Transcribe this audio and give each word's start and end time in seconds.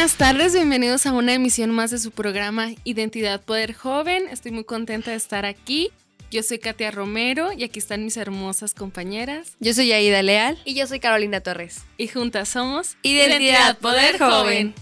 Buenas 0.00 0.16
tardes, 0.16 0.54
bienvenidos 0.54 1.04
a 1.04 1.12
una 1.12 1.34
emisión 1.34 1.72
más 1.72 1.90
de 1.90 1.98
su 1.98 2.10
programa 2.10 2.70
Identidad 2.84 3.42
Poder 3.42 3.74
Joven. 3.74 4.28
Estoy 4.30 4.50
muy 4.50 4.64
contenta 4.64 5.10
de 5.10 5.18
estar 5.18 5.44
aquí. 5.44 5.90
Yo 6.30 6.42
soy 6.42 6.58
Katia 6.58 6.90
Romero 6.90 7.52
y 7.52 7.64
aquí 7.64 7.80
están 7.80 8.04
mis 8.04 8.16
hermosas 8.16 8.72
compañeras. 8.72 9.58
Yo 9.60 9.74
soy 9.74 9.92
Aida 9.92 10.22
Leal. 10.22 10.58
Y 10.64 10.72
yo 10.72 10.86
soy 10.86 11.00
Carolina 11.00 11.42
Torres. 11.42 11.82
Y 11.98 12.08
juntas 12.08 12.48
somos 12.48 12.96
Identidad, 13.02 13.76
Poder, 13.76 14.18
Joven. 14.18 14.74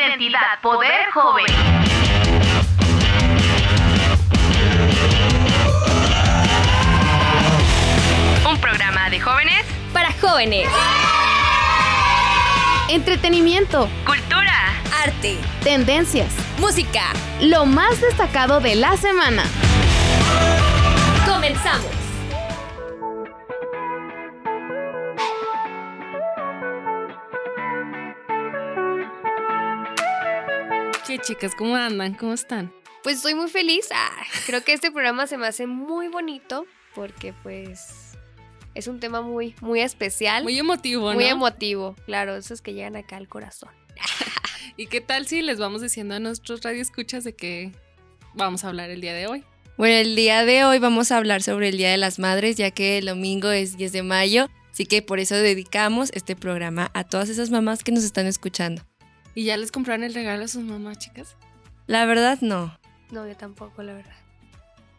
Identidad 0.00 0.60
Poder 0.62 1.10
Joven. 1.12 1.44
Un 8.48 8.58
programa 8.58 9.10
de 9.10 9.20
jóvenes 9.20 9.66
Para 9.92 10.10
jóvenes. 10.12 10.68
Entretenimiento, 12.88 13.88
cultura. 14.06 14.52
Arte. 15.04 15.38
tendencias, 15.62 16.32
Música. 16.58 17.12
lo 17.40 17.66
más 17.66 18.00
destacado 18.00 18.60
de 18.60 18.76
la 18.76 18.96
semana. 18.96 19.44
Comenzamos. 21.26 21.99
Chicas? 31.20 31.54
¿Cómo 31.54 31.76
andan? 31.76 32.14
¿Cómo 32.14 32.32
están? 32.32 32.72
Pues 33.02 33.16
estoy 33.16 33.34
muy 33.34 33.48
feliz. 33.48 33.88
Ah, 33.94 34.10
creo 34.46 34.62
que 34.64 34.72
este 34.72 34.90
programa 34.90 35.26
se 35.26 35.36
me 35.36 35.46
hace 35.46 35.66
muy 35.66 36.08
bonito 36.08 36.66
porque 36.94 37.32
pues 37.42 38.12
es 38.74 38.86
un 38.86 39.00
tema 39.00 39.20
muy, 39.20 39.54
muy 39.60 39.80
especial. 39.80 40.42
Muy 40.42 40.58
emotivo, 40.58 41.10
¿no? 41.10 41.14
muy 41.14 41.24
emotivo. 41.24 41.94
Claro, 42.06 42.36
esos 42.36 42.62
que 42.62 42.72
llegan 42.72 42.96
acá 42.96 43.16
al 43.16 43.28
corazón. 43.28 43.70
¿Y 44.76 44.86
qué 44.86 45.00
tal 45.00 45.26
si 45.26 45.42
les 45.42 45.58
vamos 45.58 45.82
diciendo 45.82 46.14
a 46.14 46.20
nuestros 46.20 46.62
radioescuchas 46.62 47.24
de 47.24 47.34
qué 47.34 47.72
vamos 48.34 48.64
a 48.64 48.68
hablar 48.68 48.90
el 48.90 49.00
día 49.00 49.14
de 49.14 49.26
hoy? 49.26 49.44
Bueno, 49.76 49.96
el 49.96 50.16
día 50.16 50.44
de 50.44 50.64
hoy 50.64 50.78
vamos 50.78 51.10
a 51.10 51.16
hablar 51.16 51.42
sobre 51.42 51.70
el 51.70 51.78
Día 51.78 51.90
de 51.90 51.96
las 51.96 52.18
Madres, 52.18 52.56
ya 52.56 52.70
que 52.70 52.98
el 52.98 53.06
domingo 53.06 53.50
es 53.50 53.78
10 53.78 53.92
de 53.92 54.02
mayo, 54.02 54.50
así 54.70 54.84
que 54.84 55.00
por 55.00 55.20
eso 55.20 55.34
dedicamos 55.36 56.10
este 56.12 56.36
programa 56.36 56.90
a 56.92 57.04
todas 57.04 57.30
esas 57.30 57.50
mamás 57.50 57.82
que 57.82 57.92
nos 57.92 58.04
están 58.04 58.26
escuchando. 58.26 58.82
¿Y 59.34 59.44
ya 59.44 59.56
les 59.56 59.72
compraron 59.72 60.04
el 60.04 60.14
regalo 60.14 60.44
a 60.44 60.48
sus 60.48 60.62
mamás, 60.62 60.98
chicas? 60.98 61.36
La 61.86 62.04
verdad, 62.04 62.38
no. 62.40 62.76
No, 63.10 63.26
yo 63.26 63.36
tampoco, 63.36 63.82
la 63.82 63.94
verdad. 63.94 64.12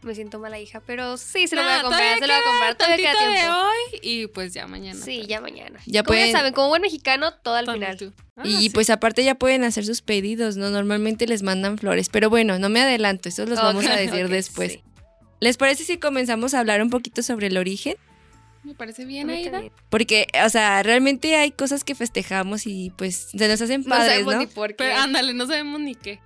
Me 0.02 0.16
siento 0.16 0.40
mala 0.40 0.60
hija, 0.60 0.82
pero 0.86 1.16
sí 1.18 1.48
se 1.48 1.56
lo 1.56 1.62
voy 1.62 1.72
a 1.72 1.82
comprar, 1.84 2.18
se 2.18 2.26
lo 2.26 2.34
voy 2.34 2.42
a 2.42 2.48
comprar. 2.50 2.76
Todavía 2.76 3.12
queda 3.12 3.20
tiempo. 3.20 3.34
de 3.40 3.50
hoy 3.52 4.00
y 4.02 4.28
pues 4.28 4.52
ya 4.52 4.66
mañana. 4.66 5.00
Sí, 5.00 5.26
ya 5.28 5.42
mañana. 5.42 5.80
Ya 5.86 6.02
como 6.02 6.16
pueden- 6.16 6.31
ya 6.31 6.38
saben, 6.40 6.53
como 6.53 6.69
buen 6.69 6.81
mexicano, 6.81 7.34
todo 7.36 7.53
al 7.56 7.72
final. 7.72 7.97
tú. 7.97 8.12
Ah, 8.36 8.42
y 8.44 8.62
sí. 8.62 8.69
pues 8.72 8.90
aparte 8.90 9.24
ya 9.24 9.36
pueden 9.36 9.64
hacer 9.64 9.86
sus 9.86 10.02
pedidos, 10.02 10.58
¿no? 10.58 10.72
Normalmente 10.72 11.28
les 11.28 11.44
mandan 11.44 11.78
flores, 11.78 12.09
pero 12.09 12.31
bueno, 12.31 12.58
no 12.58 12.69
me 12.69 12.81
adelanto, 12.81 13.30
eso 13.30 13.46
los 13.46 13.59
vamos 13.62 13.86
a 13.86 13.96
decir 13.96 14.28
después. 14.30 14.72
sí. 14.74 14.84
¿Les 15.40 15.58
parece 15.58 15.84
si 15.84 15.98
comenzamos 16.00 16.56
a 16.56 16.59
hablar 16.59 16.81
un 16.81 16.90
poquito 16.90 17.22
sobre 17.22 17.48
el 17.48 17.58
origen? 17.58 17.96
Me 18.64 18.76
parece 18.76 19.06
bien, 19.06 19.30
Aida. 19.30 19.64
Porque, 19.90 20.28
o 20.46 20.50
sea, 20.50 20.84
realmente 20.84 21.36
hay 21.36 21.52
cosas 21.52 21.84
que 21.84 21.96
festejamos 21.96 22.68
y 22.68 22.92
pues 22.96 23.30
se 23.36 23.48
nos 23.48 23.62
hacen 23.62 23.82
No 23.82 23.90
padres, 23.90 24.12
sabemos 24.12 24.34
¿no? 24.36 24.40
ni 24.42 24.48
por 24.48 24.70
qué. 24.70 24.76
Pero 24.78 24.98
ándale, 24.98 25.34
no 25.34 25.48
sabemos 25.48 25.82
ni 25.82 25.96
qué. 25.96 26.20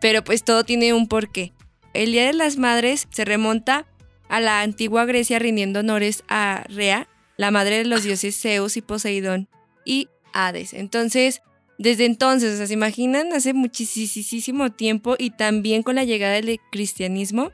pero 0.00 0.22
pues 0.24 0.44
todo 0.44 0.64
tiene 0.64 0.92
un 0.92 1.08
porqué. 1.08 1.52
El 1.94 2.12
Día 2.12 2.26
de 2.26 2.32
las 2.34 2.56
Madres 2.56 3.08
se 3.10 3.24
remonta 3.24 3.86
a 4.28 4.40
la 4.40 4.60
antigua 4.60 5.06
Grecia 5.06 5.38
rindiendo 5.38 5.80
honores 5.80 6.22
a 6.28 6.64
Rea, 6.68 7.08
la 7.36 7.50
madre 7.50 7.78
de 7.78 7.84
los 7.84 8.02
dioses 8.04 8.38
Zeus 8.40 8.76
y 8.76 8.82
Poseidón, 8.82 9.48
y 9.84 10.08
Hades. 10.32 10.72
Entonces, 10.74 11.40
desde 11.78 12.04
entonces, 12.04 12.54
o 12.54 12.56
sea, 12.58 12.66
se 12.66 12.74
imaginan, 12.74 13.32
hace 13.32 13.54
muchísimo 13.54 14.70
tiempo 14.70 15.16
y 15.18 15.30
también 15.30 15.82
con 15.82 15.96
la 15.96 16.04
llegada 16.04 16.34
del 16.34 16.60
cristianismo, 16.70 17.50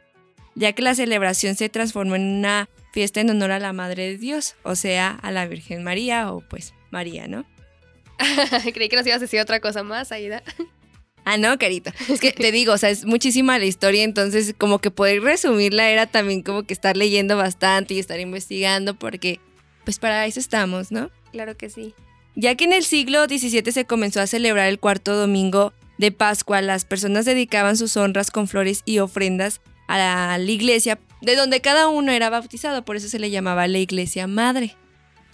ya 0.54 0.72
que 0.72 0.82
la 0.82 0.94
celebración 0.94 1.54
se 1.54 1.68
transformó 1.68 2.16
en 2.16 2.22
una 2.22 2.68
fiesta 2.96 3.20
en 3.20 3.28
honor 3.28 3.50
a 3.50 3.58
la 3.58 3.74
Madre 3.74 4.04
de 4.04 4.16
Dios, 4.16 4.56
o 4.62 4.74
sea, 4.74 5.10
a 5.10 5.30
la 5.30 5.46
Virgen 5.46 5.84
María 5.84 6.32
o 6.32 6.40
pues 6.40 6.72
María, 6.90 7.28
¿no? 7.28 7.44
Creí 8.72 8.88
que 8.88 8.96
nos 8.96 9.06
ibas 9.06 9.18
a 9.18 9.20
decir 9.20 9.38
otra 9.38 9.60
cosa 9.60 9.82
más, 9.82 10.12
Aida. 10.12 10.42
Ah, 11.26 11.36
no, 11.36 11.58
carito. 11.58 11.90
Es 12.08 12.20
que 12.20 12.32
te 12.32 12.52
digo, 12.52 12.72
o 12.72 12.78
sea, 12.78 12.88
es 12.88 13.04
muchísima 13.04 13.58
la 13.58 13.66
historia, 13.66 14.02
entonces 14.02 14.54
como 14.56 14.78
que 14.78 14.90
poder 14.90 15.20
resumirla 15.20 15.90
era 15.90 16.06
también 16.06 16.40
como 16.40 16.62
que 16.62 16.72
estar 16.72 16.96
leyendo 16.96 17.36
bastante 17.36 17.92
y 17.92 17.98
estar 17.98 18.18
investigando, 18.18 18.94
porque 18.94 19.40
pues 19.84 19.98
para 19.98 20.24
eso 20.24 20.40
estamos, 20.40 20.90
¿no? 20.90 21.10
Claro 21.32 21.54
que 21.54 21.68
sí. 21.68 21.94
Ya 22.34 22.54
que 22.54 22.64
en 22.64 22.72
el 22.72 22.84
siglo 22.84 23.26
XVII 23.26 23.72
se 23.72 23.84
comenzó 23.84 24.22
a 24.22 24.26
celebrar 24.26 24.68
el 24.68 24.78
cuarto 24.78 25.14
domingo 25.14 25.74
de 25.98 26.12
Pascua, 26.12 26.62
las 26.62 26.86
personas 26.86 27.26
dedicaban 27.26 27.76
sus 27.76 27.94
honras 27.98 28.30
con 28.30 28.48
flores 28.48 28.80
y 28.86 29.00
ofrendas 29.00 29.60
a 29.86 30.38
la, 30.38 30.38
iglesia, 30.38 30.98
de 31.20 31.36
donde 31.36 31.60
cada 31.60 31.88
uno 31.88 32.12
era 32.12 32.30
bautizado, 32.30 32.84
por 32.84 32.96
eso 32.96 33.08
se 33.08 33.18
le 33.18 33.30
llamaba 33.30 33.68
la 33.68 33.78
iglesia 33.78 34.26
madre. 34.26 34.76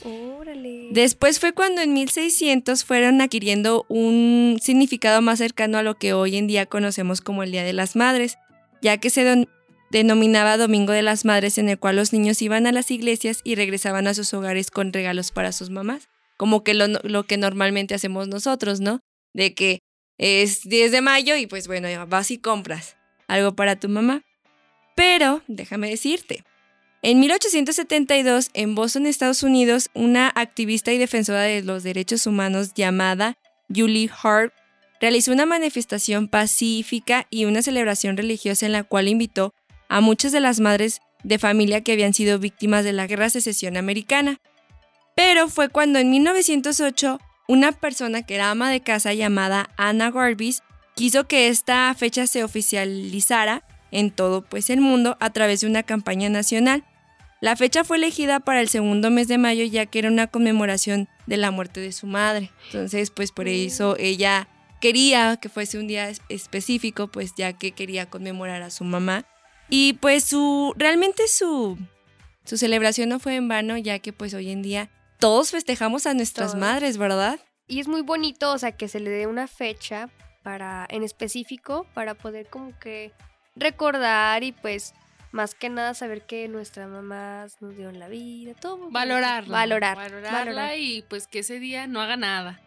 Órale. 0.05 0.89
Después 0.91 1.39
fue 1.39 1.53
cuando 1.53 1.81
en 1.81 1.93
1600 1.93 2.85
fueron 2.85 3.21
adquiriendo 3.21 3.87
un 3.89 4.59
significado 4.61 5.23
más 5.23 5.39
cercano 5.39 5.79
a 5.79 5.83
lo 5.83 5.97
que 5.97 6.12
hoy 6.12 6.37
en 6.37 6.47
día 6.47 6.67
conocemos 6.67 7.21
como 7.21 7.43
el 7.43 7.53
Día 7.53 7.62
de 7.62 7.73
las 7.73 7.95
Madres, 7.97 8.37
ya 8.81 8.99
que 8.99 9.11
se 9.11 9.47
denominaba 9.91 10.57
Domingo 10.57 10.93
de 10.93 11.03
las 11.03 11.25
Madres 11.25 11.59
en 11.59 11.69
el 11.69 11.79
cual 11.79 11.97
los 11.97 12.12
niños 12.12 12.43
iban 12.43 12.67
a 12.67 12.73
las 12.73 12.91
iglesias 12.91 13.41
y 13.45 13.55
regresaban 13.55 14.07
a 14.09 14.15
sus 14.15 14.35
hogares 14.35 14.71
con 14.71 14.93
regalos 14.93 15.31
para 15.31 15.53
sus 15.53 15.71
mamás, 15.71 16.09
como 16.37 16.65
que 16.65 16.75
lo, 16.75 16.89
lo 16.89 17.25
que 17.25 17.37
normalmente 17.37 17.95
hacemos 17.95 18.27
nosotros, 18.27 18.81
¿no? 18.81 19.01
De 19.33 19.55
que 19.55 19.79
es 20.19 20.62
10 20.62 20.93
de 20.93 21.01
mayo 21.01 21.37
y 21.37 21.47
pues 21.47 21.69
bueno, 21.69 21.89
ya 21.89 22.05
vas 22.05 22.31
y 22.31 22.39
compras 22.39 22.97
algo 23.29 23.55
para 23.55 23.77
tu 23.77 23.89
mamá. 23.89 24.25
Pero, 24.95 25.43
déjame 25.47 25.89
decirte, 25.89 26.45
en 27.05 27.19
1872, 27.19 28.51
en 28.55 28.77
Boston, 28.77 29.07
Estados 29.07 29.43
Unidos, 29.43 29.91
una 29.93 30.29
activista 30.29 30.93
y 30.93 30.99
defensora 30.99 31.43
de 31.43 31.63
los 31.63 31.83
derechos 31.83 32.29
humanos 32.29 32.75
llamada 32.75 33.37
Julie 33.75 34.09
Hart 34.23 34.53
realizó 35.01 35.33
una 35.33 35.45
manifestación 35.45 36.29
pacífica 36.29 37.27
y 37.29 37.45
una 37.45 37.61
celebración 37.61 38.17
religiosa 38.17 38.67
en 38.67 38.73
la 38.73 38.85
cual 38.85 39.09
invitó 39.09 39.53
a 39.89 40.01
muchas 40.01 40.31
de 40.31 40.39
las 40.39 40.61
madres 40.61 41.01
de 41.25 41.41
familia 41.41 41.81
que 41.81 41.93
habían 41.93 42.15
sido 42.15 42.39
víctimas 42.39 42.85
de 42.85 42.93
la 42.93 43.09
Guerra 43.09 43.31
Secesión 43.31 43.77
Americana. 43.77 44.41
Pero 45.17 45.49
fue 45.49 45.71
cuando 45.71 45.99
en 45.99 46.09
1908 46.09 47.19
una 47.49 47.73
persona 47.73 48.23
que 48.23 48.37
era 48.37 48.51
ama 48.51 48.71
de 48.71 48.81
casa 48.81 49.13
llamada 49.13 49.71
Anna 49.77 50.13
Garbis 50.13 50.63
quiso 50.95 51.27
que 51.27 51.49
esta 51.49 51.93
fecha 51.99 52.29
se 52.29 52.45
oficializara 52.45 53.65
en 53.93 54.11
todo 54.11 54.43
pues 54.43 54.69
el 54.71 54.81
mundo 54.81 55.17
a 55.21 55.31
través 55.31 55.61
de 55.61 55.69
una 55.69 55.85
campaña 55.85 56.29
nacional. 56.29 56.85
La 57.41 57.56
fecha 57.56 57.85
fue 57.85 57.97
elegida 57.97 58.41
para 58.41 58.61
el 58.61 58.69
segundo 58.69 59.11
mes 59.11 59.29
de 59.29 59.39
mayo 59.39 59.65
ya 59.65 59.87
que 59.87 59.99
era 60.00 60.09
una 60.09 60.27
conmemoración 60.27 61.09
de 61.27 61.37
la 61.37 61.50
muerte 61.53 61.81
de 61.81 61.93
su 61.93 62.06
madre. 62.06 62.50
Entonces, 62.67 63.11
pues 63.11 63.31
por 63.33 63.47
eso 63.49 63.97
ella 63.99 64.49
quería 64.81 65.37
que 65.37 65.49
fuese 65.49 65.79
un 65.79 65.87
día 65.87 66.09
es- 66.09 66.23
específico, 66.29 67.06
pues 67.09 67.35
ya 67.37 67.53
que 67.53 67.73
quería 67.73 68.06
conmemorar 68.11 68.62
a 68.62 68.71
su 68.71 68.85
mamá. 68.85 69.25
Y 69.69 69.95
pues 69.95 70.25
su 70.25 70.75
realmente 70.77 71.29
su 71.29 71.79
su 72.45 72.56
celebración 72.56 73.09
no 73.09 73.21
fue 73.21 73.37
en 73.37 73.47
vano, 73.49 73.77
ya 73.79 74.00
que 74.00 74.12
pues 74.12 74.35
hoy 74.35 74.50
en 74.50 74.62
día 74.62 74.91
todos 75.19 75.53
festejamos 75.53 76.06
a 76.06 76.15
nuestras 76.15 76.53
Todos. 76.53 76.61
madres, 76.61 76.97
¿verdad? 76.99 77.38
Y 77.69 77.79
es 77.79 77.87
muy 77.87 78.03
bonito, 78.03 78.53
o 78.53 78.59
sea, 78.59 78.73
que 78.73 78.88
se 78.88 78.99
le 78.99 79.11
dé 79.11 79.27
una 79.29 79.47
fecha 79.47 80.09
para, 80.43 80.85
en 80.91 81.05
específico, 81.05 81.87
para 81.95 82.15
poder 82.15 82.49
como 82.49 82.77
que 82.81 83.12
recordar 83.56 84.43
y 84.44 84.52
pues 84.52 84.94
más 85.31 85.54
que 85.54 85.70
nada 85.70 85.94
saber 85.94 86.22
que 86.22 86.46
nuestras 86.49 86.88
mamás 86.88 87.56
nos 87.60 87.75
dieron 87.76 87.99
la 87.99 88.08
vida, 88.08 88.54
todo. 88.54 88.90
Valorarla. 88.90 89.52
Valorar. 89.52 89.96
Valorarla 89.96 90.31
valorar. 90.31 90.78
y 90.78 91.02
pues 91.08 91.26
que 91.26 91.40
ese 91.40 91.58
día 91.58 91.87
no 91.87 92.00
haga 92.00 92.16
nada. 92.16 92.60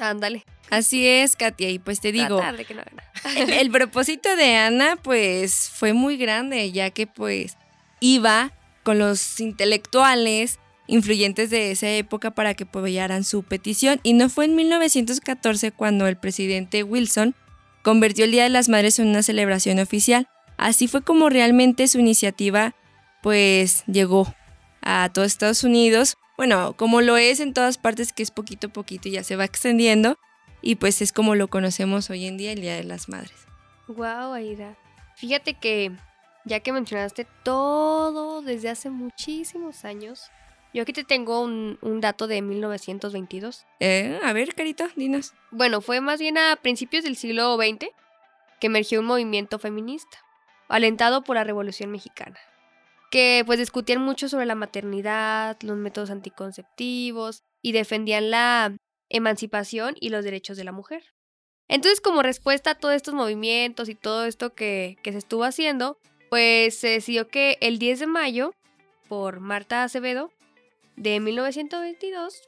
Ándale. 0.00 0.44
Así 0.70 1.06
es, 1.06 1.36
Katia, 1.36 1.68
y 1.68 1.78
pues 1.78 2.00
te 2.00 2.12
digo, 2.12 2.36
Tratar 2.36 2.56
de 2.56 2.64
que 2.64 2.74
no 2.74 2.80
haga 2.80 2.92
nada. 2.92 3.40
el, 3.40 3.50
el 3.58 3.70
propósito 3.70 4.34
de 4.36 4.56
Ana 4.56 4.96
pues 4.96 5.70
fue 5.72 5.92
muy 5.92 6.16
grande, 6.16 6.70
ya 6.72 6.90
que 6.90 7.06
pues 7.06 7.56
iba 8.00 8.52
con 8.82 8.98
los 8.98 9.40
intelectuales 9.40 10.58
influyentes 10.86 11.50
de 11.50 11.70
esa 11.70 11.88
época 11.90 12.32
para 12.32 12.54
que 12.54 12.64
apoyaran 12.64 13.24
su 13.24 13.42
petición 13.42 14.00
y 14.02 14.12
no 14.14 14.28
fue 14.28 14.46
en 14.46 14.56
1914 14.56 15.70
cuando 15.70 16.06
el 16.08 16.16
presidente 16.16 16.82
Wilson 16.82 17.34
convirtió 17.82 18.24
el 18.24 18.32
Día 18.32 18.44
de 18.44 18.50
las 18.50 18.68
Madres 18.68 18.98
en 18.98 19.08
una 19.08 19.22
celebración 19.22 19.78
oficial. 19.78 20.28
Así 20.56 20.88
fue 20.88 21.02
como 21.02 21.28
realmente 21.28 21.88
su 21.88 21.98
iniciativa 21.98 22.74
pues 23.22 23.84
llegó 23.86 24.34
a 24.82 25.10
todo 25.12 25.24
Estados 25.24 25.64
Unidos. 25.64 26.16
bueno, 26.36 26.74
como 26.76 27.02
lo 27.02 27.18
es 27.18 27.40
en 27.40 27.52
todas 27.52 27.76
partes, 27.76 28.12
que 28.14 28.22
es 28.22 28.30
poquito 28.30 28.68
a 28.68 28.72
poquito 28.72 29.08
y 29.08 29.12
ya 29.12 29.22
se 29.22 29.36
va 29.36 29.44
extendiendo, 29.44 30.16
y 30.62 30.76
pues 30.76 31.02
es 31.02 31.12
como 31.12 31.34
lo 31.34 31.48
conocemos 31.48 32.08
hoy 32.08 32.26
en 32.26 32.38
día, 32.38 32.52
el 32.52 32.62
Día 32.62 32.76
de 32.76 32.84
las 32.84 33.10
Madres. 33.10 33.46
Wow, 33.88 34.32
Aida. 34.32 34.76
Fíjate 35.16 35.54
que 35.54 35.92
ya 36.46 36.60
que 36.60 36.72
mencionaste 36.72 37.26
todo 37.42 38.40
desde 38.40 38.70
hace 38.70 38.88
muchísimos 38.88 39.84
años, 39.84 40.30
yo 40.72 40.82
aquí 40.82 40.92
te 40.92 41.04
tengo 41.04 41.40
un, 41.40 41.78
un 41.80 42.00
dato 42.00 42.26
de 42.26 42.42
1922. 42.42 43.66
Eh, 43.80 44.18
a 44.22 44.32
ver, 44.32 44.54
Carito, 44.54 44.88
dinos. 44.96 45.34
Bueno, 45.50 45.80
fue 45.80 46.00
más 46.00 46.20
bien 46.20 46.38
a 46.38 46.56
principios 46.56 47.04
del 47.04 47.16
siglo 47.16 47.56
XX 47.56 47.88
que 48.60 48.66
emergió 48.66 49.00
un 49.00 49.06
movimiento 49.06 49.58
feminista, 49.58 50.18
alentado 50.68 51.24
por 51.24 51.36
la 51.36 51.44
Revolución 51.44 51.90
Mexicana, 51.90 52.38
que 53.10 53.42
pues 53.46 53.58
discutían 53.58 54.02
mucho 54.02 54.28
sobre 54.28 54.46
la 54.46 54.54
maternidad, 54.54 55.56
los 55.62 55.76
métodos 55.76 56.10
anticonceptivos 56.10 57.42
y 57.62 57.72
defendían 57.72 58.30
la 58.30 58.76
emancipación 59.08 59.96
y 59.98 60.10
los 60.10 60.24
derechos 60.24 60.56
de 60.56 60.64
la 60.64 60.72
mujer. 60.72 61.02
Entonces, 61.68 62.00
como 62.00 62.22
respuesta 62.22 62.72
a 62.72 62.74
todos 62.74 62.94
estos 62.94 63.14
movimientos 63.14 63.88
y 63.88 63.94
todo 63.94 64.24
esto 64.26 64.54
que, 64.54 64.96
que 65.02 65.12
se 65.12 65.18
estuvo 65.18 65.44
haciendo, 65.44 65.98
pues 66.28 66.78
se 66.78 66.88
decidió 66.88 67.28
que 67.28 67.58
el 67.60 67.78
10 67.78 68.00
de 68.00 68.06
mayo, 68.06 68.52
por 69.08 69.40
Marta 69.40 69.84
Acevedo, 69.84 70.32
de 71.00 71.18
1922, 71.18 72.42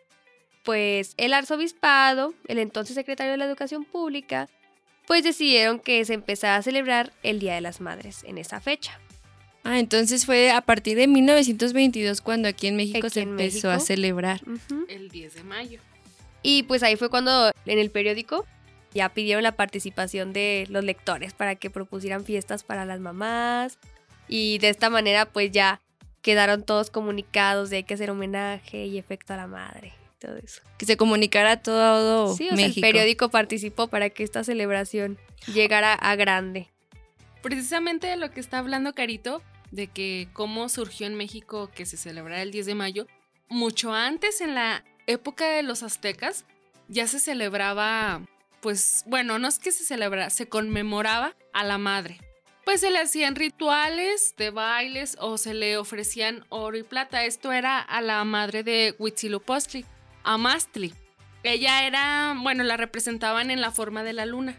pues 0.63 1.15
el 1.17 1.33
arzobispado, 1.33 2.35
el 2.49 2.59
entonces 2.59 2.95
secretario 2.95 3.33
de 3.33 3.39
la 3.39 3.47
Educación 3.47 3.85
Pública, 3.85 4.49
pues 5.07 5.25
decidieron 5.25 5.81
que 5.81 6.05
se 6.05 6.15
empezara 6.15 6.57
a 6.57 6.63
celebrar 6.63 7.13
el 7.23 7.41
Día 7.41 7.55
de 7.55 7.63
las 7.63 7.81
Madres 7.81 8.25
en 8.25 8.37
esa 8.37 8.61
fecha. 8.61 9.01
Ah, 9.65 9.79
entonces 9.79 10.27
fue 10.27 10.51
a 10.51 10.61
partir 10.61 10.97
de 10.99 11.07
1922 11.07 12.21
cuando 12.21 12.49
aquí 12.49 12.67
en 12.67 12.77
México 12.77 13.07
Aquí 13.07 13.15
se 13.15 13.21
en 13.23 13.31
empezó 13.31 13.69
México. 13.69 13.71
a 13.71 13.81
celebrar. 13.81 14.41
El 14.89 15.09
10 15.09 15.35
de 15.35 15.45
mayo. 15.45 15.81
Y 16.43 16.65
pues 16.65 16.83
ahí 16.83 16.97
fue 16.97 17.09
cuando 17.09 17.51
en 17.67 17.79
el 17.79 17.91
periódico 17.91 18.45
ya 18.93 19.09
pidieron 19.09 19.43
la 19.45 19.53
participación 19.53 20.33
de 20.33 20.67
los 20.69 20.85
lectores 20.85 21.33
para 21.33 21.55
que 21.55 21.71
propusieran 21.71 22.25
fiestas 22.25 22.65
para 22.65 22.85
las 22.85 23.01
mamás. 23.01 23.79
Y 24.29 24.59
de 24.59 24.69
esta 24.69 24.91
manera 24.91 25.27
pues 25.27 25.53
ya 25.53 25.81
quedaron 26.23 26.63
todos 26.63 26.91
comunicados 26.91 27.69
de 27.69 27.79
hay 27.79 27.85
que 27.85 27.95
hacer 27.95 28.11
homenaje 28.11 28.87
y 28.87 28.97
efecto 28.97 29.35
a 29.35 29.37
la 29.37 29.47
madre. 29.47 29.93
Todo 30.19 30.37
eso. 30.37 30.63
Que 30.79 30.87
se 30.87 30.97
comunicara 30.97 31.61
todo 31.61 32.35
sí, 32.35 32.45
o 32.45 32.57
sea, 32.57 32.57
México. 32.57 32.87
el 32.87 32.93
periódico 32.93 33.29
participó 33.29 33.89
para 33.89 34.09
que 34.09 34.23
esta 34.23 34.45
celebración 34.45 35.19
llegara 35.53 35.93
a 35.95 36.15
grande. 36.15 36.69
Precisamente 37.43 38.07
de 38.07 38.17
lo 38.17 38.31
que 38.31 38.39
está 38.39 38.59
hablando 38.59 38.95
Carito, 38.95 39.43
de 39.73 39.89
que 39.89 40.29
cómo 40.33 40.69
surgió 40.69 41.09
en 41.09 41.17
México 41.17 41.71
que 41.75 41.87
se 41.87 41.97
celebrara 41.97 42.43
el 42.43 42.53
10 42.53 42.67
de 42.67 42.75
mayo, 42.77 43.07
mucho 43.49 43.93
antes 43.93 44.41
en 44.41 44.55
la 44.55 44.85
época 45.09 45.49
de 45.49 45.65
los 45.65 45.83
aztecas 45.83 46.45
ya 46.89 47.09
se 47.09 47.19
celebraba, 47.19 48.23
pues 48.61 49.03
bueno, 49.07 49.41
no 49.41 49.49
es 49.49 49.59
que 49.59 49.73
se 49.73 49.85
celebrara, 49.85 50.31
se 50.31 50.49
conmemoraba 50.49 51.35
a 51.53 51.65
la 51.65 51.79
madre. 51.79 52.19
Pues 52.65 52.81
se 52.81 52.91
le 52.91 52.99
hacían 53.01 53.35
rituales 53.35 54.35
de 54.37 54.51
bailes 54.51 55.17
o 55.21 55.37
se 55.37 55.53
le 55.53 55.77
ofrecían 55.77 56.45
oro 56.49 56.77
y 56.77 56.83
plata. 56.85 57.25
Esto 57.25 57.53
era 57.53 57.81
a 57.81 58.01
la 58.01 58.23
madre 58.25 58.63
de 58.63 58.95
Huitzilopochtli, 58.99 59.85
a 60.23 60.39
Mastli. 60.39 60.95
Ella 61.43 61.85
era, 61.87 62.37
bueno, 62.41 62.63
la 62.63 62.77
representaban 62.77 63.51
en 63.51 63.61
la 63.61 63.73
forma 63.73 64.05
de 64.05 64.13
la 64.13 64.27
luna, 64.27 64.57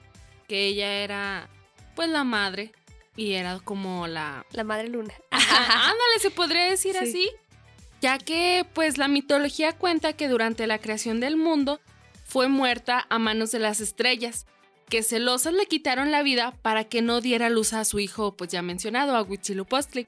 que 0.49 0.67
ella 0.67 0.91
era 1.03 1.47
pues 1.95 2.09
la 2.09 2.23
madre 2.25 2.73
y 3.15 3.33
era 3.33 3.59
como 3.59 4.05
la 4.07 4.45
La 4.51 4.63
madre 4.65 4.89
luna. 4.89 5.13
Ajá, 5.31 5.83
ándale, 5.83 6.19
se 6.19 6.29
podría 6.31 6.63
decir 6.65 6.93
Sí. 6.99 7.05
así. 7.07 7.31
Ya 8.01 8.17
que, 8.17 8.65
pues, 8.73 8.97
la 8.97 9.07
mitología 9.07 9.71
cuenta 9.71 10.11
que 10.11 10.27
durante 10.27 10.67
la 10.67 10.77
creación 10.79 11.21
del 11.21 11.37
mundo 11.37 11.79
fue 12.25 12.49
muerta 12.49 13.05
a 13.09 13.17
manos 13.17 13.51
de 13.51 13.59
las 13.59 13.79
estrellas, 13.79 14.45
que 14.89 15.03
celosas 15.03 15.53
le 15.53 15.65
quitaron 15.65 16.11
la 16.11 16.23
vida 16.23 16.53
para 16.61 16.83
que 16.83 17.01
no 17.01 17.21
diera 17.21 17.49
luz 17.49 17.73
a 17.73 17.85
su 17.85 17.99
hijo, 17.99 18.35
pues 18.35 18.51
ya 18.51 18.61
mencionado, 18.61 19.15
a 19.15 19.23
Huitzilopochtli, 19.23 20.07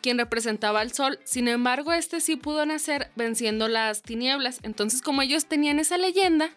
quien 0.00 0.18
representaba 0.18 0.80
al 0.80 0.92
sol. 0.92 1.18
Sin 1.24 1.48
embargo, 1.48 1.92
este 1.92 2.20
sí 2.20 2.36
pudo 2.36 2.64
nacer 2.66 3.10
venciendo 3.16 3.68
las 3.68 4.02
tinieblas. 4.02 4.60
Entonces, 4.62 5.02
como 5.02 5.22
ellos 5.22 5.46
tenían 5.46 5.78
esa 5.78 5.98
leyenda, 5.98 6.50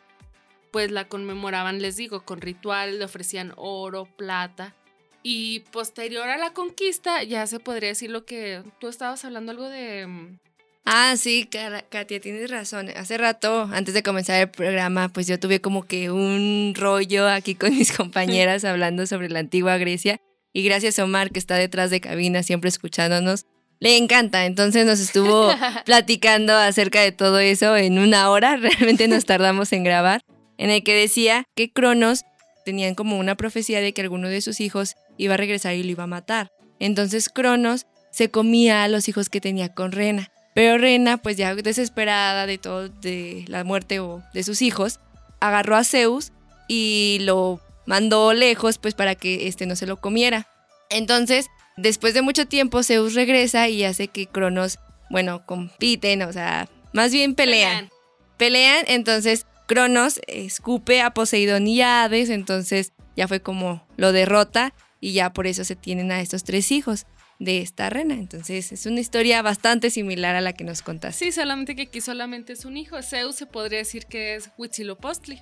pues 0.71 0.91
la 0.91 1.07
conmemoraban, 1.07 1.81
les 1.81 1.97
digo, 1.97 2.21
con 2.23 2.41
rituales, 2.41 2.95
le 2.95 3.05
ofrecían 3.05 3.53
oro, 3.57 4.05
plata. 4.05 4.75
Y 5.23 5.59
posterior 5.71 6.29
a 6.29 6.37
la 6.37 6.53
conquista, 6.53 7.23
ya 7.23 7.45
se 7.45 7.59
podría 7.59 7.89
decir 7.89 8.09
lo 8.09 8.25
que 8.25 8.63
tú 8.79 8.87
estabas 8.87 9.23
hablando, 9.25 9.51
algo 9.51 9.69
de... 9.69 10.37
Ah, 10.83 11.15
sí, 11.15 11.47
Katia, 11.89 12.19
tienes 12.19 12.49
razón. 12.49 12.89
Hace 12.95 13.17
rato, 13.17 13.69
antes 13.71 13.93
de 13.93 14.03
comenzar 14.03 14.41
el 14.41 14.49
programa, 14.49 15.09
pues 15.09 15.27
yo 15.27 15.39
tuve 15.39 15.61
como 15.61 15.83
que 15.85 16.09
un 16.09 16.73
rollo 16.75 17.27
aquí 17.27 17.55
con 17.55 17.75
mis 17.75 17.91
compañeras 17.97 18.65
hablando 18.65 19.05
sobre 19.05 19.29
la 19.29 19.39
antigua 19.39 19.77
Grecia. 19.77 20.19
Y 20.53 20.63
gracias 20.63 20.99
a 20.99 21.05
Omar, 21.05 21.31
que 21.31 21.39
está 21.39 21.55
detrás 21.55 21.91
de 21.91 22.01
cabina, 22.01 22.43
siempre 22.43 22.67
escuchándonos, 22.67 23.45
le 23.79 23.97
encanta. 23.97 24.45
Entonces 24.45 24.85
nos 24.85 24.99
estuvo 24.99 25.49
platicando 25.85 26.53
acerca 26.53 27.01
de 27.01 27.11
todo 27.11 27.39
eso 27.39 27.77
en 27.77 27.99
una 27.99 28.29
hora. 28.29 28.57
Realmente 28.57 29.07
nos 29.07 29.25
tardamos 29.25 29.71
en 29.73 29.83
grabar. 29.83 30.21
En 30.57 30.69
el 30.69 30.83
que 30.83 30.93
decía 30.93 31.45
que 31.55 31.71
Cronos 31.71 32.23
tenían 32.65 32.95
como 32.95 33.17
una 33.17 33.35
profecía 33.35 33.81
de 33.81 33.93
que 33.93 34.01
alguno 34.01 34.29
de 34.29 34.41
sus 34.41 34.59
hijos 34.59 34.95
iba 35.17 35.33
a 35.35 35.37
regresar 35.37 35.75
y 35.75 35.83
lo 35.83 35.91
iba 35.91 36.03
a 36.03 36.07
matar. 36.07 36.51
Entonces 36.79 37.29
Cronos 37.29 37.87
se 38.11 38.29
comía 38.29 38.83
a 38.83 38.87
los 38.87 39.07
hijos 39.07 39.29
que 39.29 39.41
tenía 39.41 39.73
con 39.73 39.91
Rena. 39.91 40.31
Pero 40.53 40.77
Rena, 40.77 41.17
pues 41.17 41.37
ya 41.37 41.55
desesperada 41.55 42.45
de 42.45 42.57
todo, 42.57 42.89
de 42.89 43.45
la 43.47 43.63
muerte 43.63 43.99
o 43.99 44.21
de 44.33 44.43
sus 44.43 44.61
hijos, 44.61 44.99
agarró 45.39 45.75
a 45.75 45.83
Zeus 45.83 46.31
y 46.67 47.19
lo 47.21 47.61
mandó 47.85 48.33
lejos, 48.33 48.77
pues 48.77 48.93
para 48.93 49.15
que 49.15 49.47
este 49.47 49.65
no 49.65 49.75
se 49.75 49.87
lo 49.87 49.97
comiera. 49.97 50.47
Entonces, 50.89 51.47
después 51.77 52.13
de 52.13 52.21
mucho 52.21 52.45
tiempo, 52.45 52.83
Zeus 52.83 53.13
regresa 53.13 53.69
y 53.69 53.83
hace 53.83 54.07
que 54.07 54.27
Cronos, 54.27 54.77
bueno, 55.09 55.45
compiten, 55.45 56.21
o 56.23 56.33
sea, 56.33 56.69
más 56.93 57.11
bien 57.11 57.33
pelean. 57.33 57.89
Pelean, 58.37 58.83
entonces 58.87 59.45
Cronos 59.67 60.19
escupe 60.27 61.01
a 61.01 61.11
Poseidón 61.11 61.67
y 61.67 61.81
a 61.81 62.03
Hades, 62.03 62.29
entonces 62.29 62.91
ya 63.15 63.27
fue 63.27 63.41
como 63.41 63.87
lo 63.95 64.11
derrota 64.11 64.73
y 64.99 65.13
ya 65.13 65.31
por 65.31 65.47
eso 65.47 65.63
se 65.63 65.75
tienen 65.75 66.11
a 66.11 66.21
estos 66.21 66.43
tres 66.43 66.71
hijos 66.71 67.05
de 67.41 67.59
esta 67.61 67.89
rena. 67.89 68.13
Entonces 68.13 68.71
es 68.71 68.85
una 68.85 68.99
historia 68.99 69.41
bastante 69.41 69.89
similar 69.89 70.35
a 70.35 70.41
la 70.41 70.53
que 70.53 70.63
nos 70.63 70.83
contaste. 70.83 71.25
Sí, 71.25 71.31
solamente 71.31 71.75
que 71.75 71.83
aquí 71.83 71.99
solamente 71.99 72.53
es 72.53 72.65
un 72.65 72.77
hijo. 72.77 73.01
Zeus 73.01 73.35
se 73.35 73.47
podría 73.47 73.79
decir 73.79 74.05
que 74.05 74.35
es 74.35 74.51
Huitzilopochtli. 74.57 75.41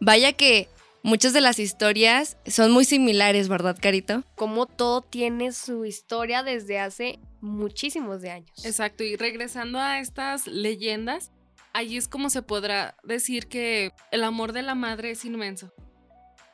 Vaya 0.00 0.34
que 0.34 0.68
muchas 1.02 1.32
de 1.32 1.40
las 1.40 1.58
historias 1.58 2.36
son 2.46 2.72
muy 2.72 2.84
similares, 2.84 3.48
¿verdad, 3.48 3.76
Carito? 3.80 4.22
Como 4.34 4.66
todo 4.66 5.00
tiene 5.00 5.52
su 5.52 5.86
historia 5.86 6.42
desde 6.42 6.78
hace 6.78 7.18
muchísimos 7.40 8.20
de 8.20 8.32
años. 8.32 8.64
Exacto, 8.64 9.02
y 9.02 9.16
regresando 9.16 9.78
a 9.78 9.98
estas 9.98 10.46
leyendas, 10.46 11.32
allí 11.72 11.96
es 11.96 12.06
como 12.06 12.28
se 12.28 12.42
podrá 12.42 12.96
decir 13.02 13.46
que 13.46 13.92
el 14.12 14.24
amor 14.24 14.52
de 14.52 14.60
la 14.60 14.74
madre 14.74 15.12
es 15.12 15.24
inmenso. 15.24 15.72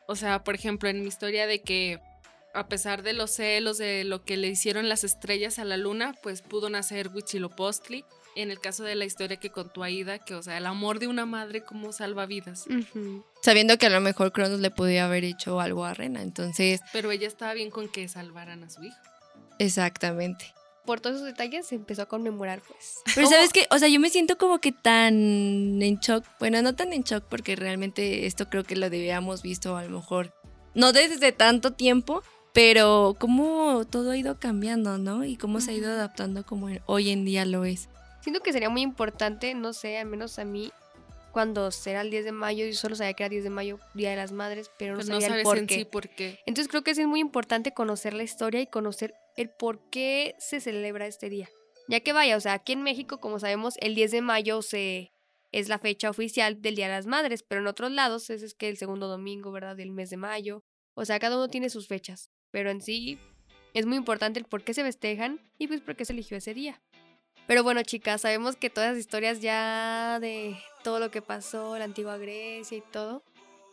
O 0.06 0.14
sea, 0.14 0.44
por 0.44 0.54
ejemplo, 0.54 0.88
en 0.88 1.00
mi 1.00 1.08
historia 1.08 1.48
de 1.48 1.62
que 1.62 1.98
a 2.56 2.68
pesar 2.68 3.02
de 3.02 3.12
los 3.12 3.30
celos 3.32 3.78
de 3.78 4.04
lo 4.04 4.24
que 4.24 4.36
le 4.36 4.48
hicieron 4.48 4.88
las 4.88 5.04
estrellas 5.04 5.58
a 5.58 5.64
la 5.64 5.76
luna, 5.76 6.14
pues 6.22 6.42
pudo 6.42 6.70
nacer 6.70 7.08
Huitzilopochtli. 7.08 8.04
En 8.34 8.50
el 8.50 8.60
caso 8.60 8.84
de 8.84 8.94
la 8.94 9.06
historia 9.06 9.38
que 9.38 9.48
contó 9.50 9.82
Aida, 9.82 10.18
que 10.18 10.34
o 10.34 10.42
sea, 10.42 10.58
el 10.58 10.66
amor 10.66 10.98
de 10.98 11.06
una 11.06 11.24
madre 11.24 11.62
como 11.62 11.92
salva 11.92 12.26
vidas. 12.26 12.66
Sabiendo 13.42 13.78
que 13.78 13.86
a 13.86 13.90
lo 13.90 14.00
mejor 14.02 14.32
Cronos 14.32 14.60
le 14.60 14.70
podía 14.70 15.06
haber 15.06 15.24
hecho 15.24 15.58
algo 15.58 15.86
a 15.86 15.94
Rena. 15.94 16.20
Entonces, 16.20 16.80
Pero 16.92 17.10
ella 17.10 17.28
estaba 17.28 17.54
bien 17.54 17.70
con 17.70 17.88
que 17.88 18.08
salvaran 18.08 18.62
a 18.64 18.70
su 18.70 18.84
hijo. 18.84 18.96
exactamente. 19.58 20.52
Por 20.84 21.00
todos 21.00 21.16
esos 21.16 21.26
detalles 21.26 21.66
se 21.66 21.74
empezó 21.74 22.02
a 22.02 22.06
conmemorar, 22.06 22.60
pues. 22.60 22.98
Pero 23.14 23.26
sabes 23.26 23.52
que, 23.52 23.66
o 23.70 23.78
sea, 23.78 23.88
yo 23.88 23.98
me 23.98 24.08
siento 24.08 24.38
como 24.38 24.60
que 24.60 24.70
tan 24.70 25.14
en 25.82 25.96
shock. 25.96 26.24
Bueno, 26.38 26.62
no 26.62 26.76
tan 26.76 26.92
en 26.92 27.02
shock 27.02 27.24
porque 27.28 27.56
realmente 27.56 28.26
esto 28.26 28.48
creo 28.48 28.62
que 28.62 28.76
lo 28.76 28.88
debíamos 28.88 29.42
visto 29.42 29.76
a 29.76 29.82
lo 29.82 29.98
mejor 29.98 30.32
no 30.76 30.92
desde 30.92 31.32
tanto 31.32 31.72
tiempo, 31.72 32.22
pero 32.56 33.14
cómo 33.18 33.84
todo 33.84 34.12
ha 34.12 34.16
ido 34.16 34.40
cambiando, 34.40 34.96
¿no? 34.96 35.26
Y 35.26 35.36
cómo 35.36 35.60
se 35.60 35.72
ha 35.72 35.74
ido 35.74 35.92
adaptando 35.92 36.46
como 36.46 36.68
hoy 36.86 37.10
en 37.10 37.26
día 37.26 37.44
lo 37.44 37.66
es. 37.66 37.90
Siento 38.22 38.40
que 38.40 38.50
sería 38.50 38.70
muy 38.70 38.80
importante, 38.80 39.52
no 39.54 39.74
sé, 39.74 39.98
al 39.98 40.06
menos 40.06 40.38
a 40.38 40.46
mí, 40.46 40.72
cuando 41.32 41.70
será 41.70 42.00
el 42.00 42.10
10 42.10 42.24
de 42.24 42.32
mayo, 42.32 42.64
yo 42.64 42.72
solo 42.72 42.96
sabía 42.96 43.12
que 43.12 43.24
era 43.24 43.28
10 43.28 43.44
de 43.44 43.50
mayo, 43.50 43.78
Día 43.92 44.08
de 44.08 44.16
las 44.16 44.32
Madres, 44.32 44.70
pero 44.78 44.92
no 44.92 45.00
Pues 45.00 45.08
no 45.10 45.20
sabía 45.20 45.26
el 45.26 45.32
sabes 45.32 45.44
por 45.44 45.58
en 45.58 45.66
qué. 45.66 45.74
sí 45.74 45.84
por 45.84 46.08
qué. 46.08 46.40
Entonces 46.46 46.70
creo 46.70 46.82
que 46.82 46.94
sí 46.94 47.02
es 47.02 47.06
muy 47.06 47.20
importante 47.20 47.74
conocer 47.74 48.14
la 48.14 48.22
historia 48.22 48.62
y 48.62 48.66
conocer 48.68 49.12
el 49.36 49.50
por 49.50 49.90
qué 49.90 50.34
se 50.38 50.58
celebra 50.62 51.06
este 51.06 51.28
día. 51.28 51.50
Ya 51.88 52.00
que 52.00 52.14
vaya, 52.14 52.38
o 52.38 52.40
sea, 52.40 52.54
aquí 52.54 52.72
en 52.72 52.82
México, 52.82 53.20
como 53.20 53.38
sabemos, 53.38 53.74
el 53.82 53.94
10 53.94 54.12
de 54.12 54.22
mayo 54.22 54.62
se 54.62 55.12
es 55.52 55.68
la 55.68 55.78
fecha 55.78 56.08
oficial 56.08 56.62
del 56.62 56.74
Día 56.74 56.86
de 56.86 56.94
las 56.94 57.06
Madres, 57.06 57.42
pero 57.46 57.60
en 57.60 57.66
otros 57.66 57.90
lados 57.90 58.30
es, 58.30 58.42
es 58.42 58.54
que 58.54 58.70
el 58.70 58.78
segundo 58.78 59.08
domingo, 59.08 59.52
¿verdad? 59.52 59.76
Del 59.76 59.92
mes 59.92 60.08
de 60.08 60.16
mayo. 60.16 60.64
O 60.94 61.04
sea, 61.04 61.18
cada 61.18 61.36
uno 61.36 61.48
tiene 61.48 61.68
sus 61.68 61.88
fechas, 61.88 62.30
pero 62.56 62.70
en 62.70 62.80
sí 62.80 63.18
es 63.74 63.84
muy 63.84 63.98
importante 63.98 64.38
el 64.38 64.46
por 64.46 64.64
qué 64.64 64.72
se 64.72 64.82
festejan 64.82 65.42
y 65.58 65.66
pues 65.66 65.82
por 65.82 65.94
qué 65.94 66.06
se 66.06 66.14
eligió 66.14 66.38
ese 66.38 66.54
día. 66.54 66.80
Pero 67.46 67.62
bueno, 67.62 67.82
chicas, 67.82 68.22
sabemos 68.22 68.56
que 68.56 68.70
todas 68.70 68.92
las 68.92 68.98
historias 68.98 69.42
ya 69.42 70.18
de 70.20 70.56
todo 70.82 70.98
lo 70.98 71.10
que 71.10 71.20
pasó, 71.20 71.76
la 71.76 71.84
antigua 71.84 72.16
Grecia 72.16 72.78
y 72.78 72.80
todo, 72.80 73.22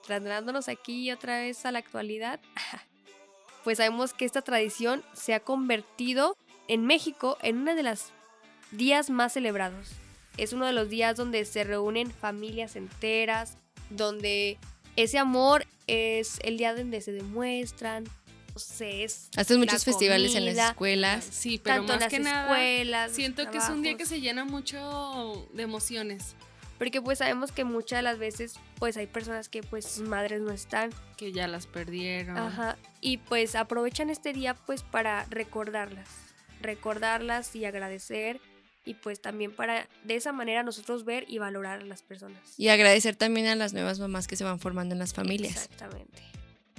trasladándonos 0.06 0.68
aquí 0.68 1.10
otra 1.13 1.38
vez 1.38 1.66
a 1.66 1.72
la 1.72 1.80
actualidad, 1.80 2.42
pues 3.63 3.78
sabemos 3.78 4.13
que 4.13 4.25
esta 4.25 4.42
tradición 4.42 5.02
se 5.13 5.34
ha 5.34 5.40
convertido 5.40 6.36
en 6.68 6.86
México 6.86 7.38
en 7.42 7.60
uno 7.60 7.75
de 7.75 7.84
los 7.84 8.12
días 8.72 9.10
más 9.10 9.32
celebrados. 9.32 9.92
Es 10.36 10.52
uno 10.52 10.66
de 10.66 10.74
los 10.74 10.90
días 10.90 11.16
donde 11.16 11.46
se 11.46 11.63
reúnen 11.63 12.12
familias 12.12 12.75
enteras, 12.75 13.58
donde 13.90 14.58
ese 14.98 15.20
amor 15.20 15.66
es 15.88 16.42
el 16.44 16.58
día 16.58 16.75
donde 16.75 17.00
se 17.00 17.13
demuestran, 17.13 18.04
es 18.56 19.30
Hacen 19.36 19.60
la 19.60 19.66
muchos 19.66 19.84
festivales 19.86 20.36
en 20.36 20.46
las 20.46 20.70
escuelas. 20.70 21.26
Sí, 21.30 21.60
pero 21.64 21.78
tanto 21.78 21.94
más 21.94 22.02
las 22.02 22.10
que 22.10 22.20
nada, 22.20 22.44
escuelas, 22.44 23.08
los 23.08 23.16
siento 23.16 23.50
que 23.52 23.58
es 23.58 23.70
un 23.70 23.82
día 23.82 23.98
que 23.98 24.06
se 24.06 24.22
llena 24.22 24.46
mucho 24.46 25.48
de 25.54 25.64
emociones, 25.64 26.36
Porque 26.78 27.02
pues 27.02 27.20
sabemos 27.20 27.52
que 27.52 27.64
muchas 27.64 28.00
de 28.00 28.04
las 28.04 28.18
veces 28.18 28.56
pues 28.78 28.98
hay 28.98 29.08
personas 29.08 29.50
que 29.50 29.64
pues 29.64 29.86
sus 29.86 30.08
madres 30.08 30.42
no 30.42 30.52
están. 30.52 30.92
que 31.18 31.32
ya 31.32 31.48
las 31.48 31.68
perdieron. 31.68 32.38
Ajá. 32.38 32.78
Y 33.02 33.18
pues 33.18 33.56
aprovechan 33.56 34.10
este 34.10 34.34
día 34.34 34.54
pues 34.54 34.84
para 34.84 35.26
recordarlas. 35.30 36.08
Recordarlas 36.62 37.56
y 37.56 37.66
agradecer. 37.66 38.40
Y 38.86 38.96
pues 38.96 39.22
también 39.22 39.56
para 39.56 39.88
de 40.04 40.16
esa 40.16 40.34
manera 40.34 40.62
nosotros 40.62 41.06
ver 41.06 41.26
y 41.30 41.38
valorar 41.38 41.80
a 41.82 41.86
las 41.86 42.02
personas. 42.04 42.42
Y 42.58 42.68
agradecer 42.68 43.16
también 43.16 43.48
a 43.48 43.56
las 43.56 43.72
nuevas 43.72 44.00
mamás 44.00 44.28
que 44.28 44.36
se 44.36 44.44
van 44.44 44.60
formando 44.60 44.94
en 44.94 45.00
las 45.00 45.14
familias. 45.14 45.56
Exactamente. 45.56 46.22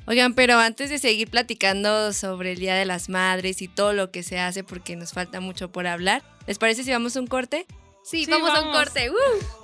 Oigan, 0.07 0.35
pero 0.35 0.59
antes 0.59 0.91
de 0.91 0.99
seguir 0.99 1.31
platicando 1.31 2.13
sobre 2.13 2.53
el 2.53 2.59
Día 2.59 2.75
de 2.75 2.85
las 2.85 3.09
Madres 3.09 3.63
y 3.63 3.69
todo 3.69 3.93
lo 3.95 4.11
que 4.11 4.23
se 4.23 4.39
hace, 4.39 4.63
porque 4.63 4.97
nos 4.97 5.13
falta 5.13 5.41
mucho 5.41 5.73
por 5.73 5.87
hablar, 5.87 6.23
¿les 6.47 6.59
parece 6.59 6.85
si 6.85 6.91
vamos 6.91 7.17
a 7.17 7.21
un 7.21 7.27
corte? 7.27 7.67
Sí, 8.03 8.27
Sí, 8.27 8.31
vamos, 8.31 8.51
a 8.51 8.61
un 8.61 8.67
vamos. 8.73 8.77
corte. 8.85 9.11
¡Uh! 9.11 9.64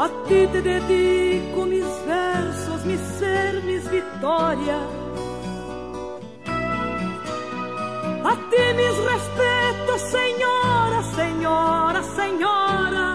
A 0.00 0.08
ti 0.26 0.46
te 0.50 0.62
dedico 0.62 1.66
mis 1.66 1.84
versos, 2.06 2.86
mi 2.86 2.96
ser, 3.18 3.62
mis 3.64 3.84
victorias. 3.90 4.86
A 8.24 8.34
ti 8.50 8.62
mis 8.80 8.96
respetos, 9.12 10.00
señora, 10.18 11.02
señora, 11.18 12.02
señora. 12.18 13.06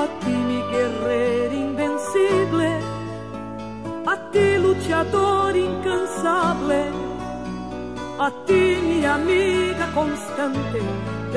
A 0.00 0.04
ti 0.20 0.34
mi 0.48 0.60
guerrero 0.72 1.54
invencible. 1.54 2.70
A 4.04 4.16
ti 4.32 4.58
luchador 4.58 5.56
incansable 5.56 7.08
a 8.20 8.32
ti 8.46 8.76
mi 8.82 9.04
amiga 9.04 9.86
constante 9.94 10.80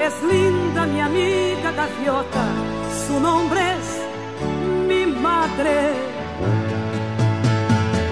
es 0.00 0.22
linda 0.22 0.86
mi 0.86 1.00
amiga 1.00 1.72
gaviota, 1.72 2.46
su 3.06 3.20
nombre 3.20 3.60
es 3.60 3.86
mi 4.88 5.06
madre. 5.06 5.76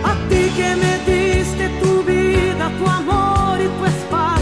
A 0.05 0.12
ti 0.28 0.43
que 0.59 0.76
me 0.83 0.93
diste 1.11 1.69
tu 1.81 2.02
vida, 2.02 2.71
tu 2.78 2.87
amor 2.88 3.61
y 3.61 3.69
tu 3.78 3.85
espacio. 3.87 4.36